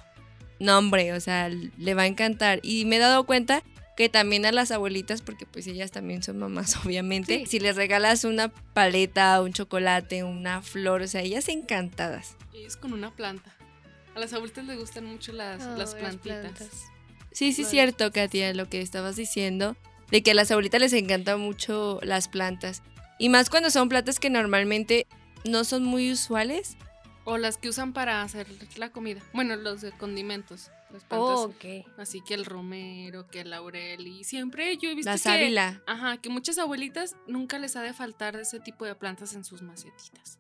no 0.60 0.78
hombre, 0.78 1.13
o 1.13 1.20
sea, 1.20 1.50
le 1.50 1.93
va 1.93 2.04
a 2.04 2.08
encantar. 2.08 2.60
Y 2.63 2.86
me 2.86 2.98
he 2.98 3.00
dado 3.00 3.26
cuenta 3.26 3.63
que 3.96 4.10
también 4.10 4.46
a 4.46 4.52
las 4.52 4.72
abuelitas, 4.72 5.22
porque 5.22 5.46
pues 5.46 5.65
ellas 5.67 5.91
también 5.91 6.22
son 6.24 6.38
mamás, 6.38 6.76
obviamente, 6.86 7.39
Sí. 7.39 7.46
si 7.48 7.60
les 7.60 7.76
regalas 7.76 8.24
una 8.26 8.50
paleta, 8.50 9.41
un 9.41 9.54
chocolate, 9.54 10.24
una 10.24 10.62
flor, 10.62 11.02
o 11.02 11.08
sea, 11.08 11.22
ellas 11.22 11.48
encantadas. 11.50 12.36
Es 12.54 12.78
con 12.78 12.93
una 12.93 13.12
planta. 13.15 13.52
A 14.15 14.20
las 14.20 14.34
abuelitas 14.34 14.65
les 14.65 14.78
gustan 14.80 15.06
mucho 15.06 15.32
las, 15.32 15.62
Oh, 15.63 15.78
las 15.78 15.93
plantitas. 15.96 16.39
plantas. 16.41 16.70
Sí, 17.32 17.54
sí, 17.54 17.65
cierto, 17.65 18.12
Katia, 18.12 18.52
lo 18.56 18.67
que 18.67 18.82
estabas 18.82 19.15
diciendo, 19.15 19.76
de 20.10 20.24
que 20.24 20.32
a 20.32 20.34
las 20.34 20.50
abuelitas 20.50 20.82
les 20.82 20.93
encantan 20.93 21.39
mucho 21.39 22.00
las 22.02 22.28
plantas. 22.28 22.82
Y 23.20 23.30
más 23.30 23.50
cuando 23.52 23.70
son 23.70 23.89
plantas 23.89 24.20
que 24.20 24.30
normalmente 24.32 25.06
no 25.46 25.63
son 25.63 25.84
muy 25.84 26.12
usuales. 26.12 26.78
O 27.30 27.38
las 27.38 27.58
que 27.58 27.68
usan 27.68 27.92
para 27.92 28.22
hacer 28.22 28.48
la 28.78 28.90
comida. 28.94 29.22
Bueno, 29.34 29.58
los 29.58 29.82
de 29.82 29.92
condimentos. 29.92 30.72
Las 30.90 31.04
plantas. 31.04 31.40
Oh, 31.40 31.44
ok. 31.48 31.86
Así 31.98 32.22
que 32.22 32.34
el 32.34 32.46
romero, 32.46 33.28
que 33.28 33.42
el 33.42 33.50
laurel. 33.50 34.08
Y 34.08 34.24
siempre 34.24 34.78
yo 34.78 34.90
he 34.90 34.96
visto 34.96 35.12
La 35.12 35.18
que... 35.18 35.24
sábila. 35.24 35.84
Ajá, 35.88 36.22
que 36.22 36.30
muchas 36.30 36.58
abuelitas 36.58 37.18
nunca 37.28 37.60
les 37.60 37.76
ha 37.76 37.82
de 37.82 37.92
faltar 37.92 38.38
de 38.38 38.44
ese 38.44 38.62
tipo 38.62 38.86
de 38.86 38.96
plantas 38.96 39.34
en 39.34 39.44
sus 39.44 39.62
macetitas. 39.62 40.40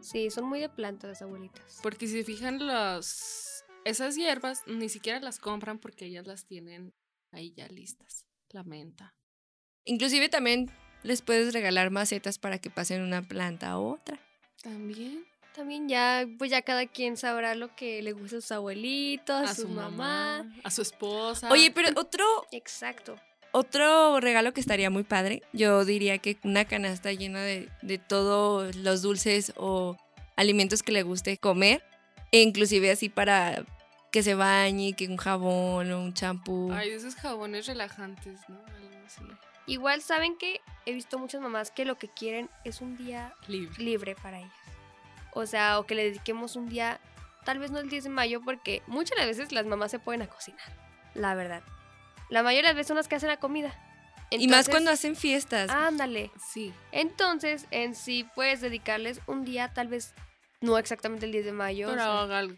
Sí, 0.00 0.30
son 0.30 0.46
muy 0.46 0.58
de 0.58 0.70
plantas 0.70 1.10
las 1.10 1.20
abuelitas. 1.20 1.80
Porque 1.82 2.06
si 2.06 2.14
se 2.14 2.24
fijan 2.24 2.66
los... 2.66 3.64
Esas 3.84 4.16
hierbas 4.16 4.62
ni 4.66 4.88
siquiera 4.88 5.20
las 5.20 5.38
compran 5.38 5.78
porque 5.78 6.06
ellas 6.06 6.26
las 6.26 6.46
tienen 6.46 6.94
ahí 7.30 7.52
ya 7.54 7.68
listas. 7.68 8.24
La 8.48 8.64
menta. 8.64 9.14
Inclusive 9.84 10.30
también 10.30 10.70
les 11.02 11.20
puedes 11.20 11.52
regalar 11.52 11.90
macetas 11.90 12.38
para 12.38 12.58
que 12.58 12.70
pasen 12.70 13.02
una 13.02 13.20
planta 13.20 13.68
a 13.68 13.78
otra. 13.78 14.18
También. 14.62 15.26
También 15.56 15.88
ya, 15.88 16.26
pues 16.38 16.50
ya 16.50 16.60
cada 16.60 16.86
quien 16.86 17.16
sabrá 17.16 17.54
lo 17.54 17.74
que 17.74 18.02
le 18.02 18.12
gusta 18.12 18.36
a 18.36 18.40
sus 18.42 18.52
abuelitos, 18.52 19.50
a, 19.50 19.54
su, 19.54 19.68
mamá. 19.68 20.44
A 20.62 20.70
su 20.70 20.82
esposa. 20.82 21.50
Oye, 21.50 21.70
pero 21.70 21.88
otro, 21.98 22.24
Exacto. 22.52 23.16
otro 23.52 24.20
regalo 24.20 24.52
que 24.52 24.60
estaría 24.60 24.90
muy 24.90 25.02
padre, 25.02 25.42
yo 25.54 25.86
diría 25.86 26.18
que 26.18 26.36
una 26.44 26.66
canasta 26.66 27.10
llena 27.12 27.40
de, 27.40 27.70
de 27.80 27.96
todos 27.96 28.76
los 28.76 29.00
dulces 29.00 29.54
o 29.56 29.96
alimentos 30.36 30.82
que 30.82 30.92
le 30.92 31.02
guste 31.02 31.38
comer, 31.38 31.82
e 32.32 32.42
inclusive 32.42 32.90
así 32.90 33.08
para 33.08 33.64
que 34.12 34.22
se 34.22 34.34
bañe, 34.34 34.92
que 34.92 35.06
un 35.08 35.16
jabón 35.16 35.90
o 35.90 36.02
un 36.02 36.12
champú. 36.12 36.70
Ay, 36.70 36.90
de 36.90 36.96
esos 36.96 37.14
jabones 37.14 37.66
relajantes, 37.66 38.40
¿no? 38.48 38.56
Algo 38.56 39.06
así. 39.06 39.22
Igual 39.66 40.02
saben 40.02 40.36
que 40.36 40.60
he 40.84 40.92
visto 40.92 41.18
muchas 41.18 41.40
mamás 41.40 41.70
que 41.70 41.86
lo 41.86 41.96
que 41.96 42.08
quieren 42.08 42.50
es 42.64 42.82
un 42.82 42.96
día 42.98 43.32
Libre. 43.48 43.82
libre 43.82 44.14
para 44.14 44.38
ellas. 44.40 44.52
O 45.38 45.44
sea, 45.44 45.78
o 45.78 45.84
que 45.86 45.94
le 45.94 46.04
dediquemos 46.04 46.56
un 46.56 46.66
día, 46.66 46.98
tal 47.44 47.58
vez 47.58 47.70
no 47.70 47.78
el 47.78 47.90
10 47.90 48.04
de 48.04 48.10
mayo, 48.10 48.40
porque 48.42 48.82
muchas 48.86 49.10
de 49.10 49.26
las 49.26 49.36
veces 49.36 49.52
las 49.52 49.66
mamás 49.66 49.90
se 49.90 49.98
pueden 49.98 50.22
a 50.22 50.28
cocinar, 50.28 50.64
la 51.14 51.34
verdad. 51.34 51.62
La 52.30 52.42
mayoría 52.42 52.62
de 52.62 52.68
las 52.70 52.76
veces 52.76 52.88
son 52.88 52.96
las 52.96 53.06
que 53.06 53.16
hacen 53.16 53.28
la 53.28 53.36
comida. 53.36 53.74
y 54.30 54.48
más 54.48 54.68
cuando 54.70 54.90
hacen 54.90 55.14
fiestas. 55.14 55.68
Ándale. 55.70 56.30
Sí. 56.52 56.72
Entonces, 56.90 57.66
en 57.70 57.94
sí 57.94 58.26
puedes 58.34 58.62
dedicarles 58.62 59.20
un 59.26 59.44
día, 59.44 59.72
tal 59.74 59.88
vez 59.88 60.14
No 60.62 60.78
exactamente 60.78 61.26
el 61.26 61.32
10 61.32 61.44
de 61.44 61.52
mayo. 61.52 61.88
o 61.88 61.90
Pero 61.90 62.02
sea, 62.02 62.22
haga 62.22 62.38
algo, 62.38 62.56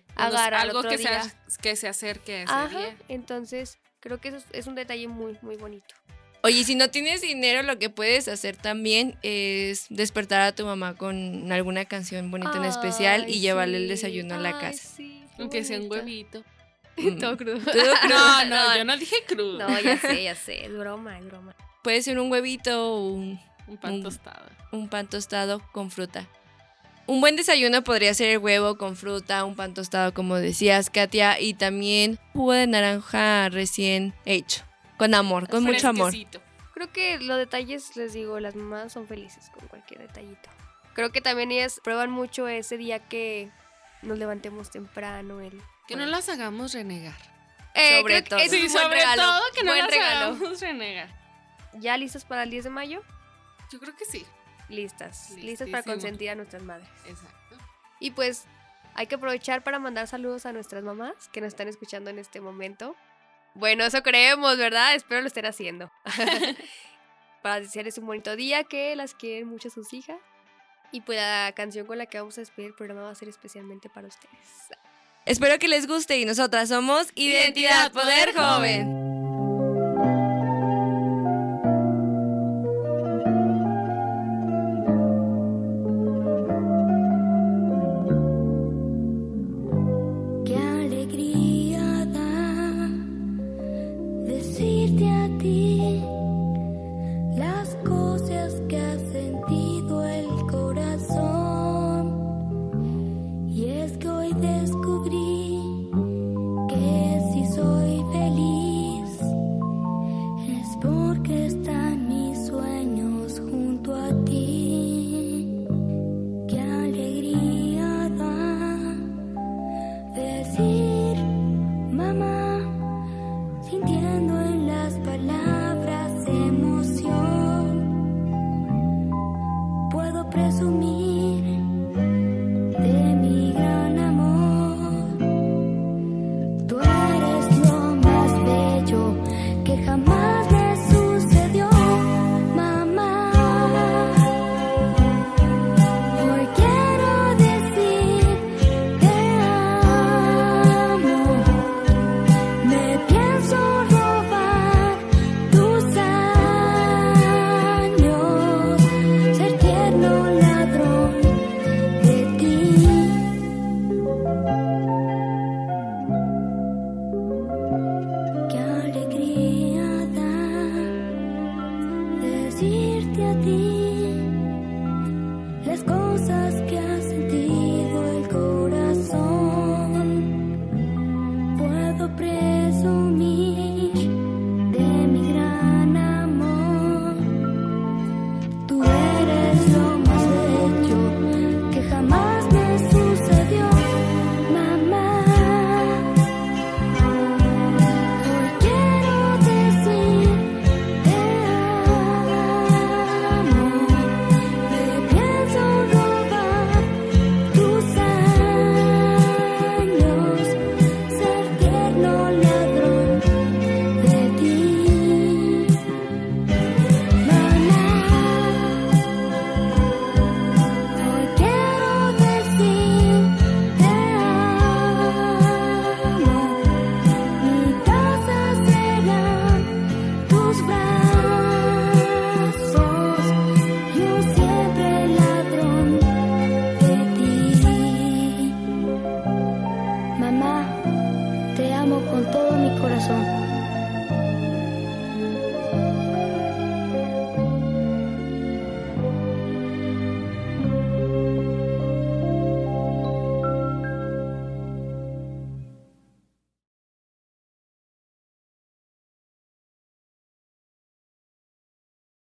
algo 0.57 0.79
otro 0.79 0.91
que, 0.93 0.99
se, 0.99 1.09
día. 1.09 1.21
a- 1.23 1.61
que 1.61 1.75
se 1.75 1.89
acerque 1.89 2.33
a 2.37 2.43
ese 2.45 2.53
Ajá, 2.53 2.79
día. 2.79 2.97
entonces 3.09 3.79
creo 3.99 4.21
que 4.21 4.29
eso 4.29 4.37
es, 4.39 4.47
es 4.53 4.67
un 4.69 4.77
detalle 4.77 5.09
muy, 5.09 5.37
muy 5.43 5.57
bonito. 5.57 5.97
Oye, 6.43 6.63
si 6.65 6.75
no 6.77 6.89
tienes 6.89 7.21
dinero, 7.21 7.63
lo 7.63 7.79
que 7.79 7.91
puedes 7.91 8.29
hacer 8.29 8.57
también 8.57 9.17
es 9.23 9.87
despertar 9.91 10.41
a 10.43 10.55
tu 10.55 10.65
mamá 10.65 10.95
con 10.95 11.51
alguna 11.51 11.85
canción 11.85 12.31
bonita 12.31 12.57
en 12.57 12.65
especial 12.65 13.29
y 13.29 13.35
Ay, 13.35 13.41
llevarle 13.41 13.79
el 13.79 13.89
desayuno 13.89 14.37
a 14.37 14.39
la 14.39 14.51
Ay, 14.51 14.55
casa. 14.61 14.89
sí, 14.97 15.25
Aunque 15.39 15.65
sea 15.65 15.81
un 15.81 15.91
huevito. 15.91 16.43
Mm. 17.01 17.17
Todo 17.21 17.37
crudo. 17.37 17.59
Todo 17.61 17.73
crudo. 17.73 17.95
No, 18.09 18.45
no, 18.47 18.77
yo 18.77 18.85
no 18.85 18.97
dije 18.97 19.15
crudo. 19.25 19.57
No, 19.57 19.81
ya 19.81 19.97
sé, 20.01 20.25
ya 20.25 20.35
sé. 20.47 20.65
Es 20.67 20.77
broma, 20.77 21.17
es 21.17 21.25
broma. 21.27 21.55
Puede 21.85 22.03
ser 22.03 22.19
un 22.19 22.29
huevito 22.29 22.93
o 22.93 23.13
un, 23.13 23.41
Un 23.69 23.77
pan 23.77 23.93
Un- 23.95 24.03
tostado. 24.03 24.45
un 24.73 24.89
pan 24.89 25.07
tostado 25.09 25.63
con 25.71 25.93
fruta. 25.93 26.27
Un 27.07 27.21
buen 27.21 27.37
desayuno 27.37 27.85
podría 27.85 28.13
ser 28.15 28.31
el 28.31 28.39
huevo 28.39 28.77
con 28.79 28.97
fruta, 28.97 29.45
un 29.45 29.55
pan 29.55 29.75
tostado 29.75 30.13
como 30.13 30.35
decías, 30.39 30.91
Katia, 30.91 31.39
y 31.41 31.55
también 31.55 32.19
jugo 32.33 32.53
de 32.53 32.67
naranja 32.67 33.49
recién 33.49 34.13
hecho, 34.25 34.65
con 34.99 35.15
amor, 35.15 35.49
con 35.49 35.65
mucho 35.65 35.89
amor. 35.89 36.13
Creo 36.75 36.93
que 36.93 37.19
los 37.19 37.39
detalles, 37.39 37.97
les 37.97 38.13
digo, 38.13 38.39
las 38.39 38.55
mamás 38.55 38.93
son 38.93 39.07
felices 39.09 39.51
con 39.51 39.67
cualquier 39.69 40.01
detallito. 40.01 40.51
Creo 40.95 41.11
que 41.11 41.21
también 41.21 41.51
ellas 41.51 41.81
prueban 41.83 42.11
mucho 42.11 42.47
ese 42.49 42.77
día 42.77 42.99
que 42.99 43.51
nos 44.03 44.19
levantemos 44.19 44.71
temprano. 44.71 45.41
El, 45.41 45.61
Que 45.87 45.97
no 45.97 46.07
las 46.07 46.29
hagamos 46.29 46.75
renegar. 46.75 47.17
Eh, 47.75 48.01
Sobre 48.01 48.23
todo. 48.23 48.39
es 48.39 48.53
un 48.53 48.69
sobre 48.71 48.97
regalo, 48.97 49.23
todo 49.23 49.43
que 49.55 49.63
no 49.63 49.73
buen 49.73 49.85
las 49.85 49.91
regalo. 49.91 50.25
hagamos 50.35 50.61
renegar. 50.61 51.09
¿Ya 51.75 51.97
listas 51.97 52.25
para 52.25 52.43
el 52.43 52.51
10 52.51 52.65
de 52.65 52.71
mayo? 52.71 53.03
Yo 53.71 53.79
creo 53.79 53.97
que 53.97 54.05
sí. 54.05 54.27
Listas. 54.69 55.31
Listas 55.37 55.69
para 55.71 55.83
consentir 55.83 56.31
a 56.31 56.35
nuestras 56.35 56.63
madres. 56.63 56.89
Exacto. 57.07 57.57
Y 58.01 58.11
pues 58.11 58.47
hay 58.95 59.07
que 59.07 59.15
aprovechar 59.15 59.63
para 59.63 59.79
mandar 59.79 60.09
saludos 60.09 60.47
a 60.47 60.53
nuestras 60.53 60.83
mamás 60.83 61.29
que 61.33 61.41
nos 61.41 61.49
están 61.49 61.69
escuchando 61.69 62.11
en 62.11 62.19
este 62.19 62.41
momento. 62.41 62.97
Bueno, 63.59 63.85
eso 63.85 64.05
creemos, 64.05 64.57
¿verdad? 64.57 64.95
Espero 64.95 65.21
lo 65.21 65.27
estén 65.27 65.45
haciendo. 65.45 65.91
para 67.43 67.61
desearles 67.61 67.99
un 67.99 68.07
bonito 68.07 68.37
día, 68.37 68.63
que 68.63 68.95
las 68.95 69.15
quieren 69.15 69.49
mucho 69.49 69.69
sus 69.69 69.93
hijas. 69.93 70.19
Y 70.93 71.01
pues 71.01 71.19
la 71.19 71.53
canción 71.57 71.85
con 71.85 71.99
la 71.99 72.07
que 72.07 72.19
vamos 72.19 72.39
a 72.39 72.41
despedir 72.41 72.69
el 72.69 72.75
programa 72.75 73.03
va 73.03 73.11
a 73.11 73.15
ser 73.17 73.29
especialmente 73.29 73.89
para 73.89 74.07
ustedes. 74.07 74.71
Espero 75.27 75.59
que 75.59 75.67
les 75.67 75.87
guste 75.89 76.19
y 76.19 76.25
nosotras 76.25 76.69
somos 76.69 77.09
Identidad 77.17 77.93
Poder 77.93 78.33
Joven. 78.35 79.08